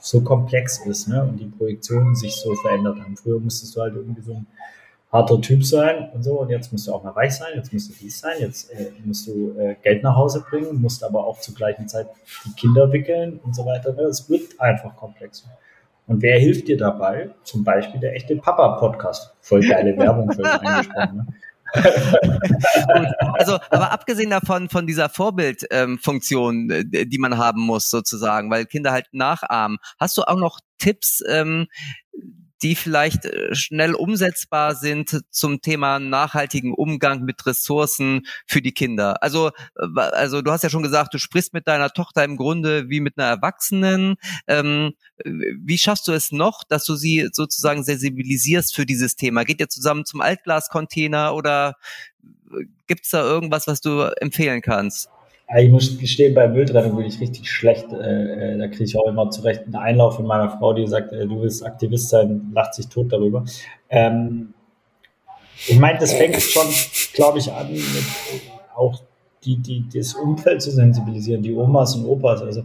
[0.00, 1.22] so komplex ist ne?
[1.22, 3.16] und die Projektionen sich so verändert haben.
[3.16, 4.46] Früher musstest du halt irgendwie so ein
[5.12, 7.90] harter Typ sein und so und jetzt musst du auch mal reich sein, jetzt musst
[7.90, 11.40] du dies sein, jetzt äh, musst du äh, Geld nach Hause bringen, musst aber auch
[11.40, 12.06] zur gleichen Zeit
[12.46, 13.92] die Kinder wickeln und so weiter.
[13.92, 14.02] Ne?
[14.02, 15.48] Es wird einfach komplexer.
[16.06, 17.30] Und wer hilft dir dabei?
[17.44, 19.34] Zum Beispiel der echte Papa-Podcast.
[19.40, 21.16] Voll geile Werbung für eingesprochen.
[21.18, 21.26] Ne?
[23.34, 28.92] Also, aber abgesehen davon, von dieser Vorbildfunktion, ähm, die man haben muss, sozusagen, weil Kinder
[28.92, 31.66] halt nachahmen, hast du auch noch Tipps, ähm,
[32.62, 39.22] die vielleicht äh, schnell umsetzbar sind zum Thema nachhaltigen Umgang mit Ressourcen für die Kinder.
[39.22, 43.00] Also, also du hast ja schon gesagt, du sprichst mit deiner Tochter im Grunde wie
[43.00, 44.16] mit einer Erwachsenen.
[44.46, 44.92] Ähm,
[45.24, 49.44] wie schaffst du es noch, dass du sie sozusagen sensibilisierst für dieses Thema?
[49.44, 51.76] Geht ihr zusammen zum Altglascontainer oder
[52.52, 55.08] äh, gibt es da irgendwas, was du empfehlen kannst?
[55.58, 57.92] Ich muss gestehen, bei Mülltrennung bin ich richtig schlecht.
[57.92, 61.12] Äh, äh da kriege ich auch immer zurecht einen Einlauf von meiner Frau, die sagt,
[61.12, 63.44] äh, du willst Aktivist sein, lacht sich tot darüber.
[63.88, 64.54] Ähm,
[65.66, 66.66] ich meine, das fängt schon,
[67.14, 67.82] glaube ich, an, mit
[68.74, 69.00] auch
[69.44, 72.42] die, die, das Umfeld zu sensibilisieren, die Omas und Opas.
[72.42, 72.64] Also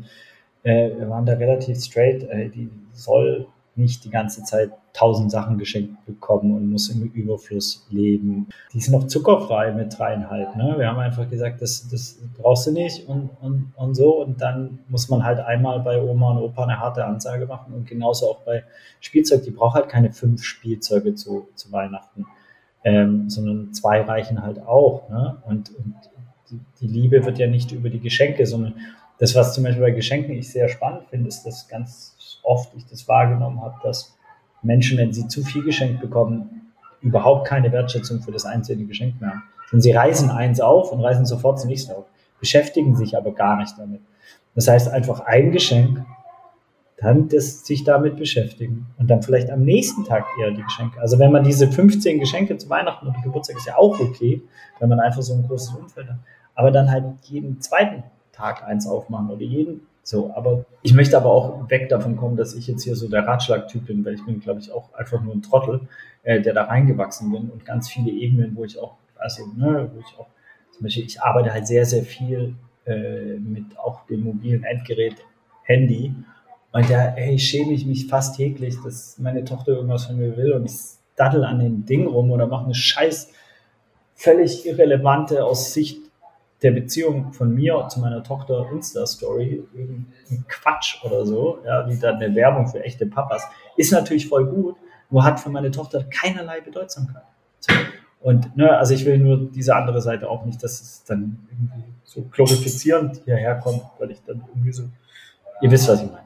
[0.63, 2.27] wir waren da relativ straight.
[2.55, 3.45] Die soll
[3.77, 8.47] nicht die ganze Zeit tausend Sachen geschenkt bekommen und muss im Überfluss leben.
[8.73, 10.55] Die sind noch zuckerfrei mit dreieinhalb.
[10.55, 10.75] Ne?
[10.77, 14.23] Wir haben einfach gesagt, das, das brauchst du nicht und, und, und so.
[14.23, 17.87] Und dann muss man halt einmal bei Oma und Opa eine harte Ansage machen und
[17.87, 18.63] genauso auch bei
[19.01, 19.43] Spielzeug.
[19.43, 22.25] Die braucht halt keine fünf Spielzeuge zu, zu Weihnachten,
[22.85, 25.09] ähm, sondern zwei reichen halt auch.
[25.09, 25.37] Ne?
[25.45, 25.95] Und, und
[26.49, 28.75] die, die Liebe wird ja nicht über die Geschenke, sondern
[29.17, 32.85] das, was zum Beispiel bei Geschenken ich sehr spannend finde, ist, dass ganz oft ich
[32.85, 34.17] das wahrgenommen habe, dass
[34.61, 36.71] Menschen, wenn sie zu viel geschenkt bekommen,
[37.01, 39.43] überhaupt keine Wertschätzung für das einzelne Geschenk mehr haben.
[39.71, 42.05] Denn sie reißen eins auf und reißen sofort das nächste auf,
[42.39, 44.01] beschäftigen sich aber gar nicht damit.
[44.55, 46.03] Das heißt einfach ein Geschenk,
[46.97, 50.99] dann das, sich damit beschäftigen und dann vielleicht am nächsten Tag eher die Geschenke.
[51.01, 54.41] Also wenn man diese 15 Geschenke zu Weihnachten oder Geburtstag ist ja auch okay,
[54.79, 56.19] wenn man einfach so ein großes Umfeld hat.
[56.55, 61.31] Aber dann halt jeden zweiten Tag eins aufmachen oder jeden so, aber ich möchte aber
[61.31, 64.39] auch weg davon kommen, dass ich jetzt hier so der Ratschlagtyp bin, weil ich bin,
[64.39, 65.81] glaube ich, auch einfach nur ein Trottel,
[66.21, 69.99] äh, der da reingewachsen bin und ganz viele Ebenen, wo ich auch, also, ne, wo
[69.99, 70.27] ich auch,
[70.69, 72.53] zum Beispiel, ich arbeite halt sehr, sehr viel
[72.85, 75.15] äh, mit auch dem mobilen Endgerät
[75.63, 76.13] Handy.
[76.71, 80.51] Und da, ey, schäme ich mich fast täglich, dass meine Tochter irgendwas von mir will
[80.51, 80.77] und ich
[81.15, 83.31] daddel an dem Ding rum oder mache eine scheiß
[84.13, 86.04] völlig irrelevante aus Sicht
[86.65, 92.15] der Beziehung von mir zu meiner Tochter Insta-Story, ein Quatsch oder so, ja, wie dann
[92.15, 93.47] eine Werbung für echte Papas,
[93.77, 94.75] ist natürlich voll gut,
[95.11, 97.21] nur hat für meine Tochter keinerlei Bedeutsamkeit.
[97.59, 97.71] So.
[98.21, 101.93] Und ne, also ich will nur diese andere Seite auch nicht, dass es dann irgendwie
[102.03, 104.85] so glorifizierend hierher kommt, weil ich dann irgendwie so,
[105.61, 106.24] ihr wisst, was ich meine.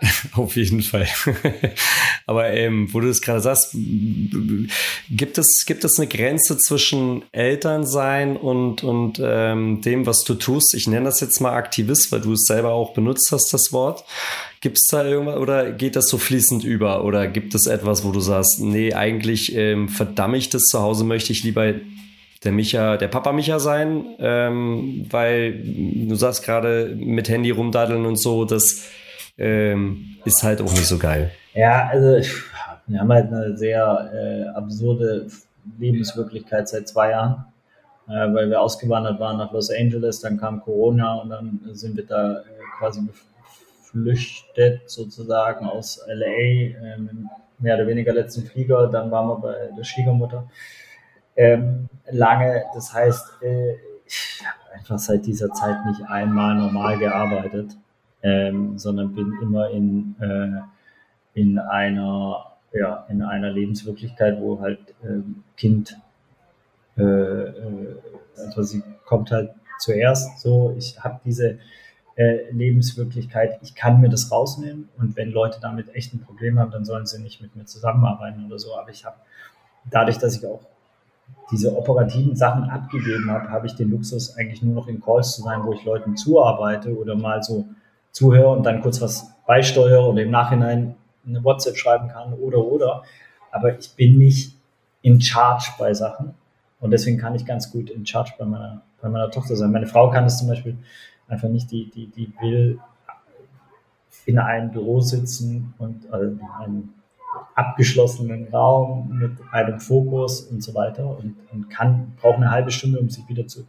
[0.34, 1.06] Auf jeden Fall.
[2.26, 3.76] Aber ähm, wo du es gerade sagst,
[5.10, 10.74] gibt es, gibt es eine Grenze zwischen Elternsein und, und ähm, dem, was du tust?
[10.74, 14.04] Ich nenne das jetzt mal Aktivist, weil du es selber auch benutzt hast, das Wort.
[14.60, 17.04] Gibt es da irgendwas oder geht das so fließend über?
[17.04, 21.04] Oder gibt es etwas, wo du sagst, nee, eigentlich ähm, verdamme ich das zu Hause,
[21.04, 21.74] möchte ich lieber
[22.44, 28.16] der Micha, der Papa Micha sein, ähm, weil du sagst gerade mit Handy rumdaddeln und
[28.16, 28.86] so, das
[29.38, 31.30] ähm, ist halt auch nicht so geil.
[31.54, 32.28] Ja, also
[32.86, 35.26] wir haben halt eine sehr äh, absurde
[35.78, 37.44] Lebenswirklichkeit seit zwei Jahren,
[38.08, 42.06] äh, weil wir ausgewandert waren nach Los Angeles, dann kam Corona und dann sind wir
[42.06, 42.42] da äh,
[42.78, 43.02] quasi
[43.92, 46.74] geflüchtet sozusagen aus LA äh,
[47.58, 50.48] mehr oder weniger letzten Flieger, dann waren wir bei der Schwiegermutter
[51.36, 52.64] ähm, lange.
[52.74, 53.74] Das heißt, äh,
[54.06, 57.76] ich habe einfach seit dieser Zeit nicht einmal normal gearbeitet,
[58.22, 65.42] ähm, sondern bin immer in, äh, in einer ja, in einer Lebenswirklichkeit, wo halt ähm,
[65.56, 65.98] Kind,
[66.96, 67.96] äh, äh,
[68.36, 71.58] also sie kommt halt zuerst so, ich habe diese
[72.16, 76.70] äh, Lebenswirklichkeit, ich kann mir das rausnehmen und wenn Leute damit echt ein Problem haben,
[76.70, 79.16] dann sollen sie nicht mit mir zusammenarbeiten oder so, aber ich habe
[79.90, 80.60] dadurch, dass ich auch
[81.50, 85.42] diese operativen Sachen abgegeben habe, habe ich den Luxus, eigentlich nur noch in Calls zu
[85.42, 87.66] sein, wo ich Leuten zuarbeite oder mal so
[88.12, 90.96] zuhöre und dann kurz was beisteuere und im Nachhinein
[91.26, 93.02] eine WhatsApp schreiben kann oder oder.
[93.50, 94.56] Aber ich bin nicht
[95.02, 96.34] in Charge bei Sachen
[96.80, 99.72] und deswegen kann ich ganz gut in Charge bei meiner, bei meiner Tochter sein.
[99.72, 100.76] Meine Frau kann es zum Beispiel
[101.28, 102.78] einfach nicht, die, die, die will
[104.26, 106.90] in einem Büro sitzen und also in einem
[107.54, 112.98] abgeschlossenen Raum mit einem Fokus und so weiter und, und kann, braucht eine halbe Stunde,
[112.98, 113.64] um sich wieder zu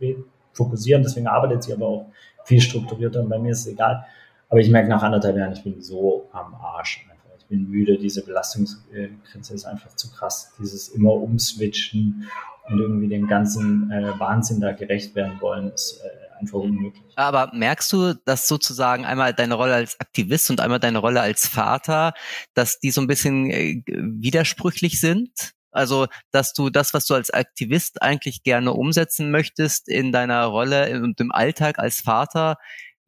[0.54, 1.04] fokussieren.
[1.04, 2.06] Deswegen arbeitet sie aber auch
[2.44, 4.06] viel strukturierter und bei mir ist es egal.
[4.52, 7.04] Aber ich merke nach anderthalb Jahren, ich bin so am Arsch
[7.52, 10.54] bin müde, diese Belastungsgrenze ist einfach zu krass.
[10.58, 12.28] Dieses immer umswitchen
[12.68, 17.04] und irgendwie dem ganzen äh, Wahnsinn da gerecht werden wollen, ist äh, einfach unmöglich.
[17.18, 21.46] Aber merkst du, dass sozusagen einmal deine Rolle als Aktivist und einmal deine Rolle als
[21.46, 22.14] Vater,
[22.54, 25.52] dass die so ein bisschen äh, widersprüchlich sind?
[25.74, 31.02] Also, dass du das, was du als Aktivist eigentlich gerne umsetzen möchtest in deiner Rolle
[31.02, 32.58] und im Alltag als Vater,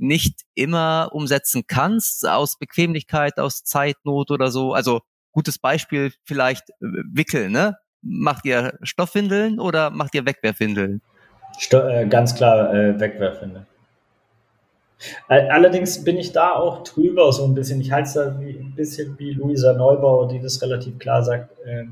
[0.04, 4.74] nicht immer umsetzen kannst, aus Bequemlichkeit, aus Zeitnot oder so.
[4.74, 6.76] Also gutes Beispiel vielleicht äh,
[7.14, 7.78] Wickeln, ne?
[8.02, 11.02] Macht ihr Stoffwindeln oder macht ihr Wegwerfwindeln?
[11.58, 13.66] Sto äh, ganz klar äh, Wegwerfwindeln.
[15.28, 17.82] Allerdings bin ich da auch drüber so ein bisschen.
[17.82, 21.58] Ich halte es da wie, ein bisschen wie Luisa Neubauer, die das relativ klar sagt.
[21.66, 21.86] Äh,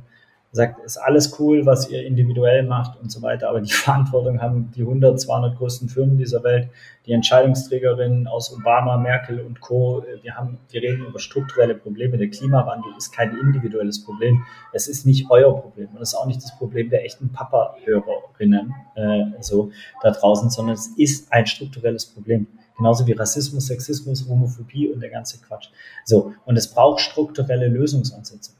[0.54, 4.72] sagt, ist alles cool, was ihr individuell macht und so weiter, aber die Verantwortung haben
[4.76, 6.70] die 100, 200 größten Firmen dieser Welt,
[7.06, 10.04] die Entscheidungsträgerinnen aus Obama, Merkel und Co.
[10.22, 12.18] Wir haben, wir reden über strukturelle Probleme.
[12.18, 14.44] Der Klimawandel ist kein individuelles Problem.
[14.72, 18.76] Es ist nicht euer Problem und es ist auch nicht das Problem der echten Papa-Hörerinnen
[18.96, 19.72] äh, so
[20.04, 22.48] da draußen, sondern es ist ein strukturelles Problem.
[22.78, 25.70] Genauso wie Rassismus, Sexismus, Homophobie und der ganze Quatsch.
[26.06, 26.34] So.
[26.46, 28.54] Und es braucht strukturelle Lösungsansätze.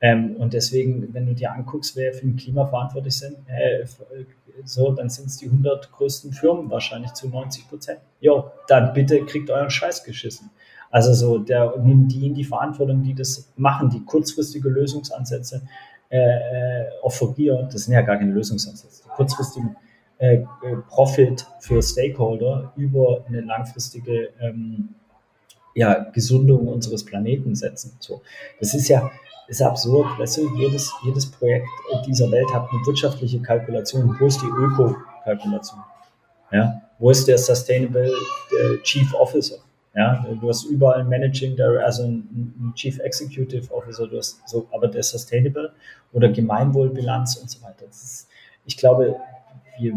[0.00, 3.84] Ähm, und deswegen, wenn du dir anguckst, wer für den Klima verantwortlich sind, äh,
[4.64, 8.00] so, dann sind es die 100 größten Firmen wahrscheinlich zu 90 Prozent.
[8.20, 10.50] Jo, dann bitte kriegt euren Scheiß geschissen.
[10.90, 15.62] Also so, der nimmt die in die Verantwortung, die das machen, die kurzfristige Lösungsansätze
[16.08, 17.68] äh, äh, offerieren.
[17.70, 19.02] Das sind ja gar keine Lösungsansätze.
[19.04, 19.76] Die kurzfristigen
[20.18, 20.38] äh,
[20.88, 24.94] Profit für Stakeholder über eine langfristige ähm,
[25.74, 27.96] ja, Gesundung unseres Planeten setzen.
[27.98, 28.22] So,
[28.60, 29.10] das ist ja,
[29.48, 30.06] ist absurd.
[30.18, 31.68] Weißt du, jedes, jedes Projekt
[32.06, 34.16] dieser Welt hat eine wirtschaftliche Kalkulation.
[34.18, 35.80] Wo ist die Öko-Kalkulation?
[36.52, 36.82] Ja?
[36.98, 38.12] Wo ist der Sustainable
[38.52, 39.56] der Chief Officer?
[39.94, 44.88] Ja, du hast überall ein Managing also ein, Chief Executive Officer, du hast so, aber
[44.88, 45.72] der Sustainable
[46.12, 47.86] oder Gemeinwohlbilanz und so weiter.
[47.86, 48.28] Ist,
[48.66, 49.16] ich glaube,
[49.78, 49.94] wir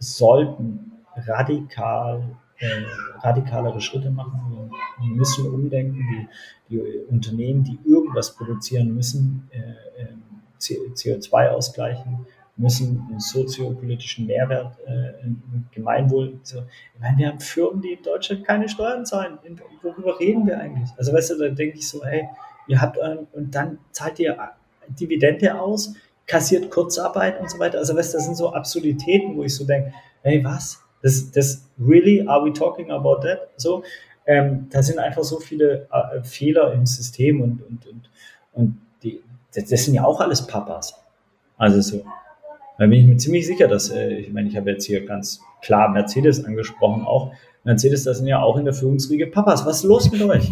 [0.00, 2.82] sollten radikal äh,
[3.20, 4.70] radikalere Schritte machen.
[5.00, 5.98] Wir müssen umdenken.
[5.98, 6.28] Die,
[6.68, 10.06] die Unternehmen, die irgendwas produzieren, müssen äh, äh
[10.58, 16.40] CO2 ausgleichen, müssen einen soziopolitischen Mehrwert, äh, ein Gemeinwohl.
[16.42, 16.60] So.
[16.94, 19.38] Ich meine, wir haben Firmen, die in Deutschland keine Steuern zahlen.
[19.82, 20.88] Worüber reden wir eigentlich?
[20.96, 22.26] Also weißt du, da denke ich so, hey,
[22.66, 24.36] ihr habt euren, und dann zahlt ihr
[24.88, 25.94] Dividende aus,
[26.26, 27.78] kassiert Kurzarbeit und so weiter.
[27.78, 29.92] Also weißt du, das sind so Absurditäten, wo ich so denke,
[30.22, 30.82] hey, was?
[31.06, 33.50] Das, das really, are we talking about that?
[33.56, 33.84] So,
[34.26, 38.10] ähm, da sind einfach so viele äh, Fehler im System und, und, und,
[38.54, 39.20] und die,
[39.54, 41.00] das, das, sind ja auch alles Papas.
[41.56, 42.04] Also so.
[42.78, 45.40] Da bin ich mir ziemlich sicher, dass, äh, ich meine, ich habe jetzt hier ganz
[45.62, 49.64] klar Mercedes angesprochen, auch Mercedes, das sind ja auch in der Führungsriege Papas.
[49.64, 50.50] Was ist los mit euch?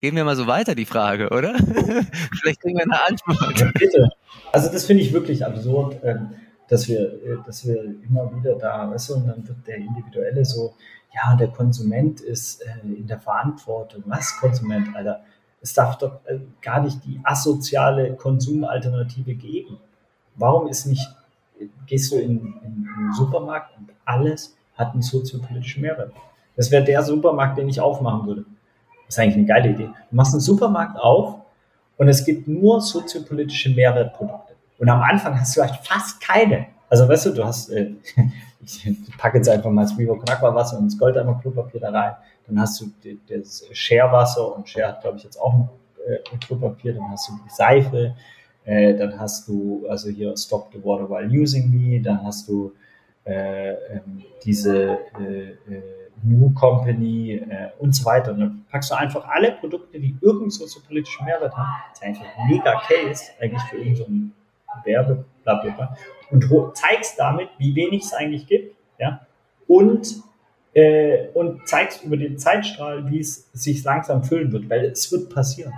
[0.00, 1.54] Gehen wir mal so weiter, die Frage, oder?
[2.40, 3.60] Vielleicht kriegen wir eine Antwort.
[3.60, 4.10] Ja, bitte.
[4.50, 6.00] Also das finde ich wirklich absurd.
[6.02, 6.30] Ähm,
[6.68, 10.44] dass wir, äh, dass wir immer wieder da, weißt du, und dann wird der Individuelle
[10.44, 10.74] so,
[11.14, 14.02] ja, der Konsument ist äh, in der Verantwortung.
[14.06, 15.22] Was Konsument, Alter?
[15.60, 19.78] Es darf doch äh, gar nicht die asoziale Konsumalternative geben.
[20.36, 21.06] Warum ist nicht,
[21.86, 26.12] gehst du in, in, den Supermarkt und alles hat einen soziopolitischen Mehrwert?
[26.56, 28.44] Das wäre der Supermarkt, den ich aufmachen würde.
[29.06, 29.90] ist eigentlich eine geile Idee.
[30.10, 31.40] Du machst einen Supermarkt auf
[31.98, 34.41] und es gibt nur soziopolitische Mehrwertprodukte.
[34.82, 36.66] Und am Anfang hast du halt fast keine.
[36.88, 37.92] Also weißt du, du hast, äh,
[38.64, 42.16] ich packe jetzt einfach mal das Vivo Aqua Wasser und das Goldeimer Klopapier da rein.
[42.48, 42.90] Dann hast du
[43.28, 45.68] das Share Wasser und Share hat, glaube ich, jetzt auch ein,
[46.04, 46.94] äh, Klopapier.
[46.94, 48.16] Dann hast du die Seife.
[48.64, 52.02] Äh, dann hast du also hier Stop the Water While Using Me.
[52.02, 52.72] Dann hast du
[53.24, 55.82] äh, ähm, diese äh, äh,
[56.24, 58.32] New Company äh, und so weiter.
[58.32, 61.70] Und dann packst du einfach alle Produkte, die irgend so, so politischen Mehrwert haben.
[61.90, 64.41] Das ist einfach ein mega Case eigentlich für irgendeinen so
[64.84, 65.96] Werbe, bla, bla, bla.
[66.30, 69.26] Und zeigst damit, wie wenig es eigentlich gibt, ja,
[69.66, 70.22] und,
[70.74, 75.32] äh, und zeigst über den Zeitstrahl, wie es sich langsam füllen wird, weil es wird
[75.32, 75.72] passieren.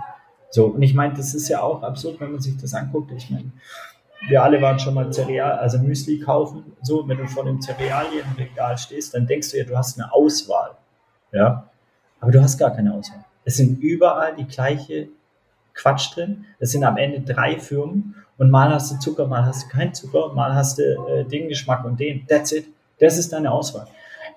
[0.49, 3.11] So, und ich meine, das ist ja auch absurd, wenn man sich das anguckt.
[3.11, 3.51] Ich meine,
[4.27, 6.63] wir alle waren schon mal Cereal, also Müsli kaufen.
[6.81, 10.71] So, wenn du vor dem Cerealienregal stehst, dann denkst du ja, du hast eine Auswahl.
[11.31, 11.69] Ja.
[12.21, 13.25] Aber du hast gar keine Auswahl.
[13.43, 15.09] Es sind überall die gleiche
[15.73, 16.45] Quatsch drin.
[16.59, 19.93] Es sind am Ende drei Firmen und mal hast du Zucker, mal hast du keinen
[19.93, 22.25] Zucker, mal hast du äh, den Geschmack und den.
[22.27, 22.65] That's it.
[22.99, 23.87] Das ist deine Auswahl.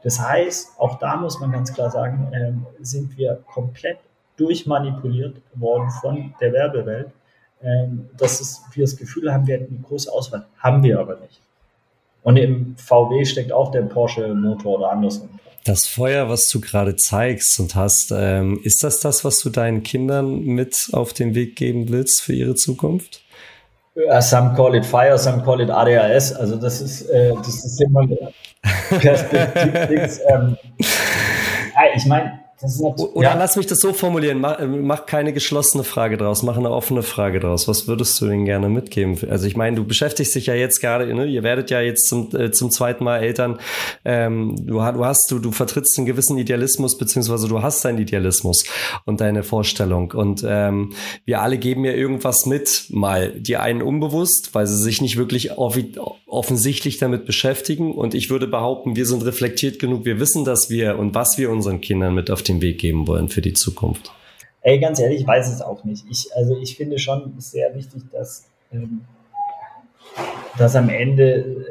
[0.02, 3.98] Das heißt, auch da muss man ganz klar sagen, ähm, sind wir komplett
[4.36, 7.10] durchmanipuliert worden von der Werbewelt
[7.62, 10.46] ähm, dass es, wir das Gefühl haben, wir hätten eine große Auswahl.
[10.58, 11.40] Haben wir aber nicht.
[12.22, 15.28] Und im VW steckt auch der Porsche-Motor oder andersrum.
[15.64, 19.82] Das Feuer, was du gerade zeigst und hast, ähm, ist das das, was du deinen
[19.82, 23.22] Kindern mit auf den Weg geben willst für ihre Zukunft?
[24.06, 26.32] Uh, some call it fire, some call it ADHS.
[26.32, 28.06] Also das ist, äh, das ist immer
[29.00, 30.20] Perspektiv.
[30.28, 30.56] ähm,
[31.96, 33.34] ich meine, oder ja.
[33.38, 37.04] lass mich das so formulieren, mach, äh, mach, keine geschlossene Frage draus, mach eine offene
[37.04, 37.68] Frage draus.
[37.68, 39.16] Was würdest du denn gerne mitgeben?
[39.30, 41.26] Also ich meine, du beschäftigst dich ja jetzt gerade, ne?
[41.26, 43.60] ihr werdet ja jetzt zum, äh, zum zweiten Mal Eltern.
[44.04, 48.64] Ähm, du, du hast, du, du vertrittst einen gewissen Idealismus, beziehungsweise du hast deinen Idealismus
[49.04, 50.10] und deine Vorstellung.
[50.10, 50.94] Und ähm,
[51.24, 55.52] wir alle geben ja irgendwas mit, mal die einen unbewusst, weil sie sich nicht wirklich
[55.56, 57.94] offensichtlich damit beschäftigen.
[57.94, 61.50] Und ich würde behaupten, wir sind reflektiert genug, wir wissen, dass wir und was wir
[61.50, 64.12] unseren Kindern mit auf den Weg geben wollen für die Zukunft?
[64.60, 66.04] Ey, ganz ehrlich, ich weiß es auch nicht.
[66.10, 69.02] Ich, also ich finde schon sehr wichtig, dass, ähm,
[70.58, 71.64] dass am Ende äh,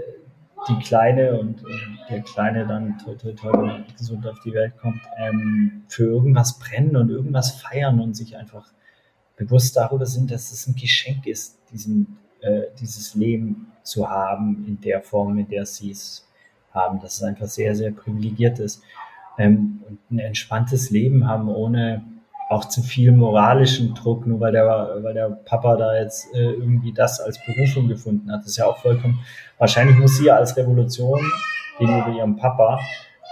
[0.70, 5.02] die Kleine und äh, der Kleine dann toll, toll, toll gesund auf die Welt kommt,
[5.18, 8.66] ähm, für irgendwas brennen und irgendwas feiern und sich einfach
[9.36, 14.82] bewusst darüber sind, dass es ein Geschenk ist, diesen, äh, dieses Leben zu haben in
[14.82, 16.26] der Form, in der sie es
[16.74, 18.82] haben, dass es einfach sehr, sehr privilegiert ist
[19.38, 22.04] ähm, ein entspanntes Leben haben, ohne
[22.50, 26.93] auch zu viel moralischen Druck, nur weil der, weil der Papa da jetzt äh, irgendwie
[26.93, 28.41] das als Berufung gefunden hat.
[28.41, 29.19] Das ist ja auch vollkommen,
[29.58, 31.19] wahrscheinlich muss sie ja als Revolution
[31.78, 32.80] gegenüber ihrem Papa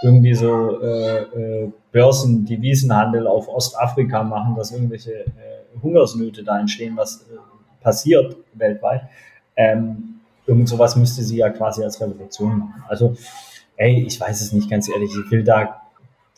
[0.02, 6.96] irgendwie so äh, äh, Börsen, Devisenhandel auf Ostafrika machen, dass irgendwelche äh, Hungersnöte da entstehen,
[6.96, 7.36] was äh,
[7.80, 9.02] passiert weltweit.
[9.56, 12.84] Ähm, irgend sowas müsste sie ja quasi als Revolution machen.
[12.88, 13.16] Also,
[13.76, 15.10] ey, ich weiß es nicht ganz ehrlich.
[15.24, 15.80] Ich will da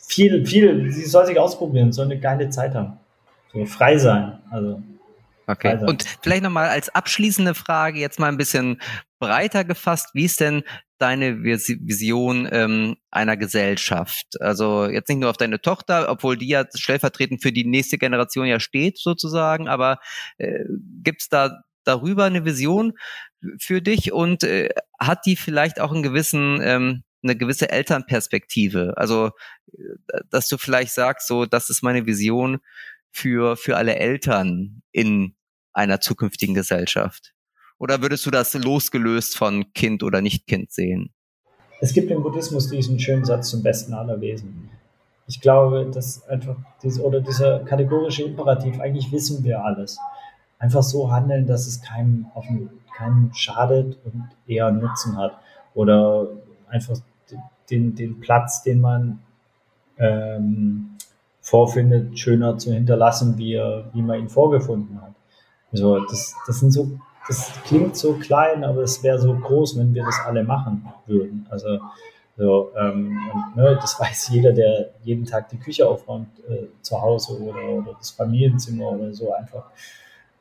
[0.09, 2.99] viel, viel, sie soll sich ausprobieren, soll eine geile Zeit haben.
[3.53, 4.39] So frei sein.
[4.49, 4.81] Also.
[5.47, 5.77] Okay.
[5.79, 5.87] Sein.
[5.87, 8.81] Und vielleicht nochmal als abschließende Frage jetzt mal ein bisschen
[9.19, 10.09] breiter gefasst.
[10.13, 10.63] Wie ist denn
[10.97, 14.41] deine Vision ähm, einer Gesellschaft?
[14.41, 18.47] Also jetzt nicht nur auf deine Tochter, obwohl die ja stellvertretend für die nächste Generation
[18.47, 19.99] ja steht sozusagen, aber
[20.37, 20.65] äh,
[21.03, 22.93] gibt es da darüber eine Vision
[23.59, 24.69] für dich und äh,
[24.99, 28.93] hat die vielleicht auch einen gewissen ähm, eine gewisse Elternperspektive.
[28.97, 29.31] Also,
[29.73, 32.59] äh, dass du vielleicht sagst, so, das ist meine Vision
[33.11, 35.35] für, für alle Eltern in
[35.73, 37.33] einer zukünftigen Gesellschaft.
[37.77, 41.13] Oder würdest du das losgelöst von Kind oder Nicht-Kind sehen?
[41.81, 44.69] Es gibt im Buddhismus diesen schönen Satz zum besten aller Wesen.
[45.27, 49.97] Ich glaube, dass einfach dies, oder dieser kategorische Imperativ, eigentlich wissen wir alles.
[50.57, 52.45] Einfach so handeln, dass es keinem, auf
[52.97, 55.39] keinem schadet und eher Nutzen hat.
[55.73, 56.27] Oder
[56.67, 56.97] einfach
[57.69, 59.19] den, den Platz, den man
[59.97, 60.97] ähm,
[61.41, 65.13] vorfindet, schöner zu hinterlassen, wie, er, wie man ihn vorgefunden hat.
[65.71, 69.93] Also das, das sind so, das klingt so klein, aber es wäre so groß, wenn
[69.93, 71.45] wir das alle machen würden.
[71.49, 71.79] Also
[72.37, 77.01] so, ähm, und, ne, das weiß jeder, der jeden Tag die Küche aufräumt äh, zu
[77.01, 79.65] Hause oder, oder das Familienzimmer oder so einfach.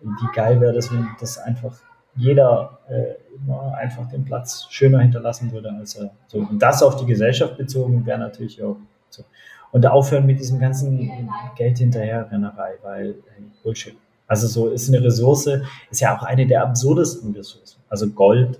[0.00, 1.76] Wie geil wäre das, wenn das einfach
[2.16, 6.38] jeder äh, immer einfach den Platz schöner hinterlassen würde, als er so.
[6.38, 8.76] Und das auf die Gesellschaft bezogen wäre natürlich auch
[9.10, 9.24] so.
[9.70, 11.10] Und aufhören mit diesem ganzen
[11.56, 13.96] Geld hinterherrennerei, weil hey, Bullshit.
[14.26, 15.48] Also so ist eine Ressource,
[15.90, 17.80] ist ja auch eine der absurdesten Ressourcen.
[17.88, 18.58] Also Gold,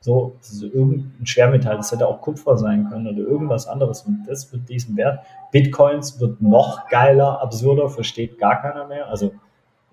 [0.00, 4.02] So, das ist irgendein Schwermetall, das hätte auch Kupfer sein können oder irgendwas anderes.
[4.02, 5.18] Und das wird diesen Wert.
[5.50, 9.08] Bitcoins wird noch geiler, absurder, versteht gar keiner mehr.
[9.08, 9.32] Also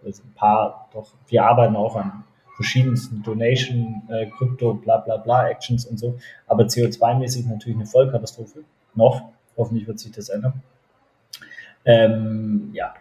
[0.06, 2.24] ein paar, doch, wir arbeiten auch an
[2.64, 6.18] verschiedensten Donation, äh, Krypto, bla bla bla Actions und so.
[6.47, 8.64] Aber CO2-mäßig natürlich eine Vollkatastrophe.
[8.95, 9.22] Noch.
[9.57, 10.53] Hoffentlich wird sich das ändern.
[11.86, 12.93] Ähm, ja.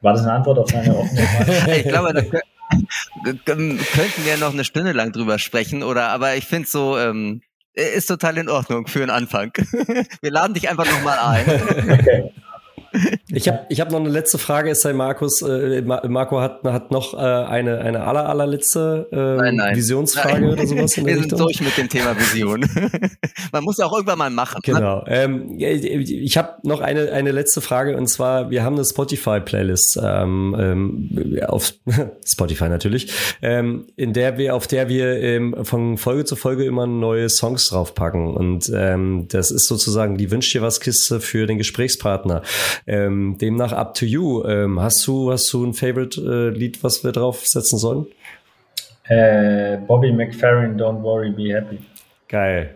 [0.00, 1.76] War das eine Antwort auf deine offene Frage?
[1.76, 2.22] ich glaube, da
[3.44, 6.08] könnten wir noch eine Stunde lang drüber sprechen, oder?
[6.08, 7.42] Aber ich finde so, ähm,
[7.74, 9.52] ist total in Ordnung für einen Anfang.
[10.20, 11.98] wir laden dich einfach nochmal ein.
[11.98, 12.32] Okay.
[13.34, 16.90] Ich habe ich hab noch eine letzte Frage, es sei Markus, äh, Marco hat, hat
[16.90, 19.76] noch äh, eine, eine aller, allerletzte äh, nein, nein.
[19.76, 20.52] Visionsfrage nein.
[20.52, 22.68] oder sowas Wir sind durch mit dem Thema Vision.
[23.52, 24.60] Man muss auch irgendwann mal machen.
[24.66, 24.74] Ne?
[24.74, 25.04] Genau.
[25.06, 30.56] Ähm, ich habe noch eine, eine letzte Frage und zwar, wir haben eine Spotify-Playlist ähm,
[30.58, 31.72] ähm, auf
[32.26, 36.86] Spotify natürlich, ähm, in der wir, auf der wir ähm, von Folge zu Folge immer
[36.86, 38.34] neue Songs draufpacken.
[38.34, 42.42] Und ähm, das ist sozusagen die Wünsch dir was Kiste für den Gesprächspartner.
[42.86, 44.44] Ähm, demnach up to you.
[44.44, 48.06] Ähm, hast du, hast du ein Favorite-Lied, äh, was wir draufsetzen sollen?
[49.04, 51.78] Äh, Bobby McFerrin, Don't Worry, Be Happy.
[52.28, 52.74] Geil.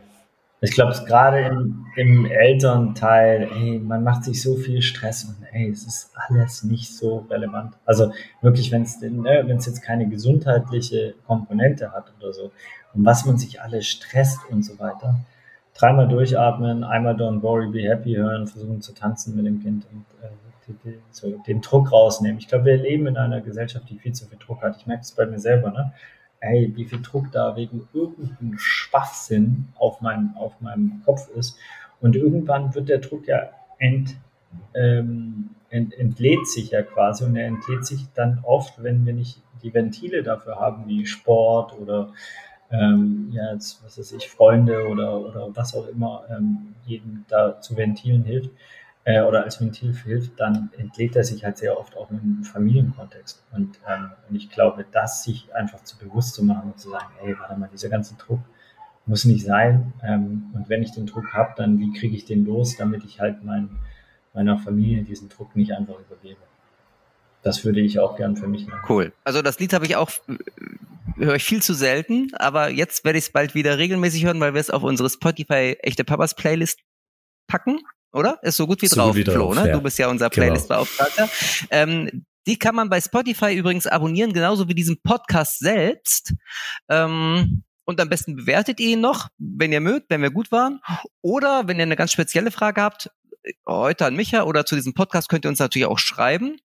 [0.62, 5.36] Ich glaube, es gerade im, im Elternteil, ey, man macht sich so viel Stress und
[5.52, 7.74] ey, es ist alles nicht so relevant.
[7.84, 12.50] Also wirklich, wenn es ne, jetzt keine gesundheitliche Komponente hat oder so,
[12.94, 15.20] und was man sich alles stresst und so weiter,
[15.78, 20.04] dreimal durchatmen, einmal Don't Worry, Be Happy hören, versuchen zu tanzen mit dem Kind und
[20.22, 20.28] äh,
[21.10, 22.38] so den Druck rausnehmen.
[22.38, 24.76] Ich glaube, wir leben in einer Gesellschaft, die viel zu viel Druck hat.
[24.76, 25.92] Ich merke es bei mir selber, ne?
[26.40, 31.56] Ey, wie viel Druck da wegen irgendeinem Schwachsinn auf meinem, auf meinem Kopf ist.
[32.00, 34.16] Und irgendwann wird der Druck ja ent,
[34.74, 39.40] ähm, ent, entlädt sich ja quasi und er entlädt sich dann oft, wenn wir nicht
[39.62, 42.12] die Ventile dafür haben, wie Sport oder
[42.70, 47.60] ähm, ja, jetzt, was weiß ich, Freunde oder, oder was auch immer ähm, jedem da
[47.60, 48.50] zu ventilen hilft
[49.06, 53.42] äh, oder als Ventil hilft, dann entlädt er sich halt sehr oft auch im Familienkontext.
[53.52, 57.06] Und, ähm, und ich glaube, das sich einfach zu bewusst zu machen und zu sagen,
[57.22, 58.40] ey, warte mal, dieser ganze Druck
[59.06, 59.92] muss nicht sein.
[60.02, 63.20] Ähm, und wenn ich den Druck habe, dann wie kriege ich den los, damit ich
[63.20, 63.70] halt mein,
[64.34, 66.40] meiner Familie diesen Druck nicht einfach übergebe.
[67.46, 68.82] Das würde ich auch gern für mich machen.
[68.88, 69.12] Cool.
[69.22, 70.10] Also das Lied habe ich auch
[71.16, 74.52] höre ich viel zu selten, aber jetzt werde ich es bald wieder regelmäßig hören, weil
[74.52, 76.80] wir es auf unsere Spotify echte Papas Playlist
[77.46, 77.78] packen,
[78.12, 78.40] oder?
[78.42, 79.68] Ist so gut wie so drauf, gut wie Flo, ne?
[79.68, 79.72] Ja.
[79.74, 80.46] Du bist ja unser genau.
[80.46, 81.28] Playlist-Beauftragter.
[81.70, 86.34] Ähm, die kann man bei Spotify übrigens abonnieren, genauso wie diesen Podcast selbst.
[86.88, 90.80] Ähm, und am besten bewertet ihr ihn noch, wenn ihr mögt, wenn wir gut waren.
[91.22, 93.10] Oder wenn ihr eine ganz spezielle Frage habt,
[93.68, 96.58] heute an Micha oder zu diesem Podcast könnt ihr uns natürlich auch schreiben.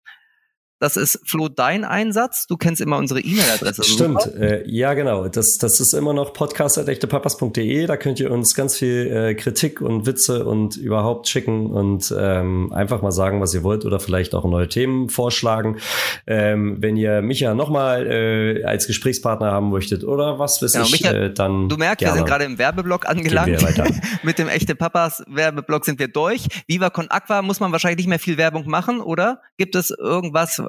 [0.81, 2.47] Das ist Flo dein Einsatz.
[2.47, 3.83] Du kennst immer unsere E-Mail-Adresse.
[3.83, 5.27] Stimmt, äh, ja genau.
[5.27, 7.85] Das, das ist immer noch podcast.echtepapas.de.
[7.85, 12.73] Da könnt ihr uns ganz viel äh, Kritik und Witze und überhaupt schicken und ähm,
[12.73, 15.77] einfach mal sagen, was ihr wollt oder vielleicht auch neue Themen vorschlagen.
[16.25, 20.93] Ähm, wenn ihr Micha nochmal äh, als Gesprächspartner haben möchtet oder was weiß genau, ich,
[20.93, 23.63] Micha, äh, dann Du merkst, wir sind gerade im Werbeblock angelangt.
[24.23, 26.47] Mit dem echte Papas Werbeblock sind wir durch.
[26.65, 29.41] Viva Con Aqua muss man wahrscheinlich nicht mehr viel Werbung machen, oder?
[29.57, 30.59] Gibt es irgendwas,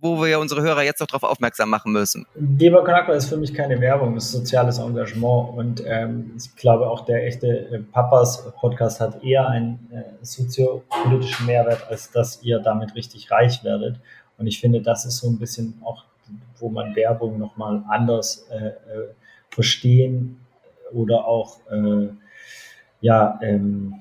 [0.00, 2.26] wo wir unsere Hörer jetzt noch darauf aufmerksam machen müssen?
[2.36, 6.88] Geber Con ist für mich keine Werbung, es ist soziales Engagement und ähm, ich glaube
[6.88, 12.60] auch der echte äh, Papas Podcast hat eher einen äh, soziopolitischen Mehrwert, als dass ihr
[12.60, 14.00] damit richtig reich werdet.
[14.38, 16.04] Und ich finde, das ist so ein bisschen auch,
[16.58, 18.72] wo man Werbung nochmal anders äh, äh,
[19.50, 20.40] verstehen
[20.92, 22.08] oder auch äh,
[23.00, 23.94] ja, ähm,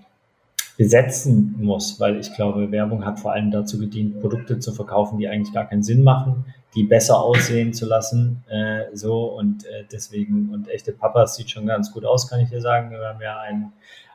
[0.80, 5.28] besetzen muss, weil ich glaube, Werbung hat vor allem dazu gedient, Produkte zu verkaufen, die
[5.28, 10.52] eigentlich gar keinen Sinn machen, die besser aussehen zu lassen, äh, so und äh, deswegen
[10.54, 12.92] und echte Papas sieht schon ganz gut aus, kann ich dir sagen.
[12.92, 13.74] Wir haben ja ein,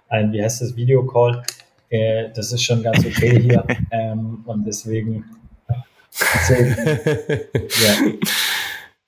[0.09, 1.43] ein wie heißt das, Videocall,
[1.91, 5.23] äh, das ist schon ganz okay hier ähm, und deswegen,
[6.11, 6.77] deswegen
[7.85, 8.12] ja.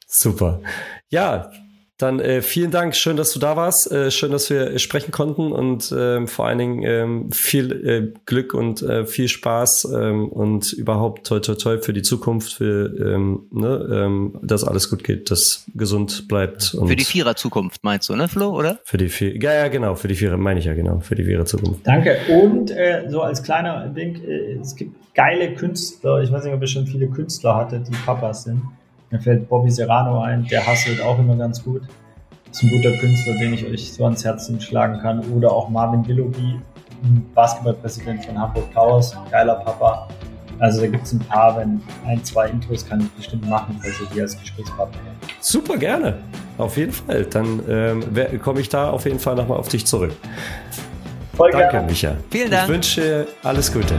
[0.07, 0.61] Super.
[1.09, 1.51] Ja,
[1.99, 5.51] dann äh, vielen Dank, schön, dass du da warst, äh, schön, dass wir sprechen konnten
[5.53, 10.75] und äh, vor allen Dingen ähm, viel äh, Glück und äh, viel Spaß ähm, und
[10.75, 15.31] überhaupt toi toi toi für die Zukunft, für ähm, ne, ähm, dass alles gut geht,
[15.31, 16.75] dass gesund bleibt.
[16.75, 18.79] Und für die Vierer Zukunft meinst du, ne, Flo, oder?
[18.85, 21.25] Für die Vier, ja, ja, genau, für die Vierer meine ich ja genau, für die
[21.25, 21.87] Vierer Zukunft.
[21.87, 22.19] Danke.
[22.29, 26.21] Und äh, so als kleiner Ding, äh, es gibt geile Künstler.
[26.21, 28.61] Ich weiß nicht, ob ihr schon viele Künstler hattet, die Papas sind.
[29.11, 31.83] Mir fällt Bobby Serrano ein, der hasselt auch immer ganz gut.
[32.51, 35.21] Ist ein guter Künstler, den ich euch so ans Herzen schlagen kann.
[35.33, 36.61] Oder auch Marvin Willoughby,
[37.35, 40.09] Basketballpräsident von Hamburg Towers, geiler Papa.
[40.59, 43.93] Also da gibt es ein paar, wenn ein, zwei Intros kann ich bestimmt machen, ihr
[44.15, 44.99] die als Gesprächspartner
[45.41, 46.19] Super, gerne.
[46.57, 47.25] auf jeden Fall.
[47.25, 50.13] Dann ähm, komme ich da auf jeden Fall nochmal auf dich zurück.
[51.37, 51.87] Voll Danke, gerne.
[51.87, 52.17] Micha.
[52.31, 52.65] Vielen Dank.
[52.65, 53.95] Ich wünsche alles Gute.